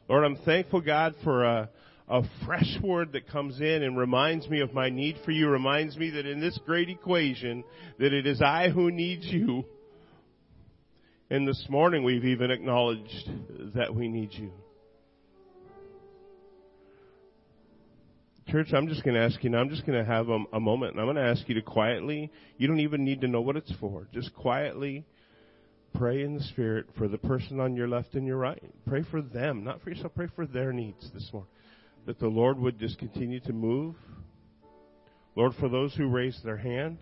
Lord, 0.09 0.23
I'm 0.23 0.37
thankful, 0.37 0.81
God, 0.81 1.15
for 1.23 1.43
a, 1.43 1.69
a 2.11 2.23
fresh 2.45 2.77
word 2.83 3.13
that 3.13 3.29
comes 3.29 3.61
in 3.61 3.83
and 3.83 3.97
reminds 3.97 4.49
me 4.49 4.59
of 4.59 4.73
my 4.73 4.89
need 4.89 5.15
for 5.23 5.31
you, 5.31 5.47
reminds 5.47 5.95
me 5.95 6.09
that 6.09 6.25
in 6.25 6.41
this 6.41 6.59
great 6.65 6.89
equation, 6.89 7.63
that 7.99 8.11
it 8.11 8.27
is 8.27 8.41
I 8.41 8.69
who 8.69 8.91
need 8.91 9.21
you. 9.23 9.63
And 11.29 11.47
this 11.47 11.65
morning 11.69 12.03
we've 12.03 12.25
even 12.25 12.51
acknowledged 12.51 13.29
that 13.75 13.95
we 13.95 14.09
need 14.09 14.33
you. 14.33 14.51
Church, 18.49 18.73
I'm 18.73 18.89
just 18.89 19.05
going 19.05 19.15
to 19.15 19.21
ask 19.21 19.41
you 19.41 19.49
now, 19.49 19.59
I'm 19.59 19.69
just 19.69 19.85
going 19.85 19.97
to 19.97 20.11
have 20.11 20.27
a, 20.27 20.39
a 20.51 20.59
moment, 20.59 20.91
and 20.91 20.99
I'm 20.99 21.05
going 21.05 21.15
to 21.15 21.31
ask 21.31 21.47
you 21.47 21.55
to 21.55 21.61
quietly, 21.61 22.29
you 22.57 22.67
don't 22.67 22.81
even 22.81 23.05
need 23.05 23.21
to 23.21 23.27
know 23.29 23.39
what 23.39 23.55
it's 23.55 23.71
for, 23.79 24.09
just 24.13 24.35
quietly 24.35 25.05
pray 25.93 26.23
in 26.23 26.33
the 26.33 26.43
Spirit 26.43 26.87
for 26.97 27.07
the 27.07 27.17
person 27.17 27.61
on 27.61 27.75
your 27.75 27.87
left 27.87 28.15
and 28.15 28.27
your 28.27 28.37
right. 28.37 28.61
Pray 28.85 29.05
for 29.09 29.21
them, 29.21 29.63
not 29.63 29.81
for 29.81 29.91
yourself, 29.91 30.11
pray 30.13 30.27
for 30.35 30.45
their 30.45 30.73
needs 30.73 31.09
this 31.13 31.29
morning. 31.31 31.49
That 32.05 32.19
the 32.19 32.27
Lord 32.27 32.57
would 32.59 32.79
just 32.79 32.97
continue 32.97 33.39
to 33.41 33.53
move. 33.53 33.95
Lord, 35.35 35.53
for 35.59 35.69
those 35.69 35.93
who 35.95 36.07
raised 36.07 36.43
their 36.43 36.57
hand, 36.57 36.97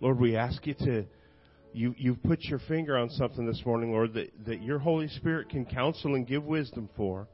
Lord, 0.00 0.18
we 0.18 0.36
ask 0.36 0.66
you 0.66 0.74
to, 0.74 1.06
you, 1.72 1.94
you've 1.96 2.22
put 2.22 2.42
your 2.42 2.58
finger 2.68 2.98
on 2.98 3.08
something 3.10 3.46
this 3.46 3.62
morning, 3.64 3.92
Lord, 3.92 4.14
that, 4.14 4.32
that 4.46 4.62
your 4.62 4.78
Holy 4.78 5.08
Spirit 5.08 5.48
can 5.48 5.64
counsel 5.64 6.14
and 6.14 6.26
give 6.26 6.44
wisdom 6.44 6.90
for. 6.96 7.28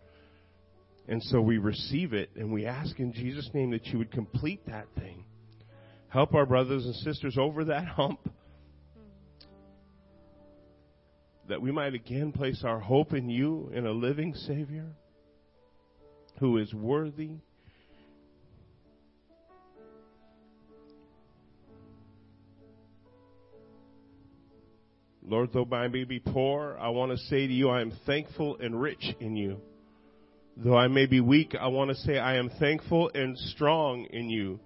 And 1.09 1.23
so 1.25 1.41
we 1.41 1.59
receive 1.59 2.13
it 2.13 2.31
and 2.37 2.53
we 2.53 2.67
ask 2.67 3.01
in 3.01 3.13
Jesus' 3.13 3.51
name 3.53 3.71
that 3.73 3.87
you 3.87 3.99
would 3.99 4.13
complete 4.13 4.65
that 4.67 4.87
thing. 4.97 5.25
Help 6.09 6.35
our 6.35 6.47
brothers 6.47 6.85
and 6.85 6.95
sisters 6.97 7.37
over 7.39 7.65
that 7.65 7.87
hump. 7.87 8.29
That 11.49 11.61
we 11.61 11.73
might 11.73 11.95
again 11.95 12.33
place 12.33 12.63
our 12.65 12.79
hope 12.79 13.13
in 13.15 13.29
you, 13.29 13.71
in 13.75 13.87
a 13.87 13.91
living 13.91 14.35
Savior 14.35 14.93
who 16.43 16.59
is 16.59 16.75
worthy. 16.75 17.37
Lord, 25.25 25.51
though 25.53 25.69
I 25.71 25.87
may 25.87 26.03
be 26.03 26.19
poor, 26.19 26.77
I 26.81 26.89
want 26.89 27.13
to 27.13 27.17
say 27.17 27.47
to 27.47 27.53
you, 27.53 27.69
I 27.69 27.81
am 27.81 27.93
thankful 28.07 28.57
and 28.59 28.81
rich 28.81 29.15
in 29.21 29.37
you. 29.37 29.61
Though 30.57 30.77
I 30.77 30.89
may 30.89 31.07
be 31.07 31.21
weak, 31.21 31.55
I 31.55 31.69
want 31.69 31.91
to 31.91 31.95
say 31.95 32.19
I 32.19 32.39
am 32.39 32.51
thankful 32.59 33.13
and 33.15 33.39
strong 33.39 34.07
in 34.07 34.29
you. 34.29 34.59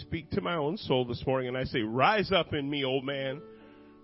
Speak 0.00 0.30
to 0.30 0.40
my 0.40 0.54
own 0.54 0.76
soul 0.76 1.04
this 1.04 1.22
morning 1.26 1.48
and 1.48 1.56
I 1.56 1.64
say, 1.64 1.80
rise 1.80 2.32
up 2.32 2.54
in 2.54 2.68
me, 2.68 2.84
old 2.84 3.04
man. 3.04 3.40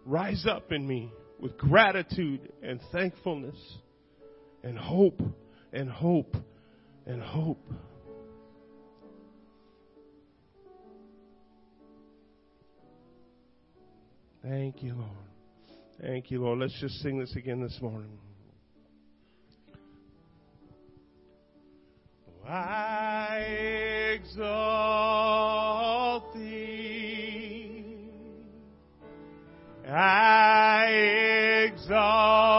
Rise 0.05 0.47
up 0.49 0.72
in 0.72 0.87
me 0.87 1.11
with 1.41 1.57
gratitude 1.59 2.53
and 2.62 2.80
thankfulness 2.93 3.57
and 4.62 4.78
hope 4.78 5.20
and 5.72 5.91
hope 5.91 6.37
and 7.07 7.20
hope. 7.22 7.64
Thank 14.43 14.82
you, 14.82 14.95
Lord. 14.95 15.11
Thank 16.01 16.30
you, 16.30 16.41
Lord. 16.41 16.61
Let's 16.61 16.78
just 16.80 16.95
sing 16.97 17.18
this 17.18 17.34
again 17.34 17.61
this 17.61 17.78
morning. 17.80 18.16
I 22.49 23.39
exalt 24.20 25.65
I 29.89 31.70
exalt 31.70 32.55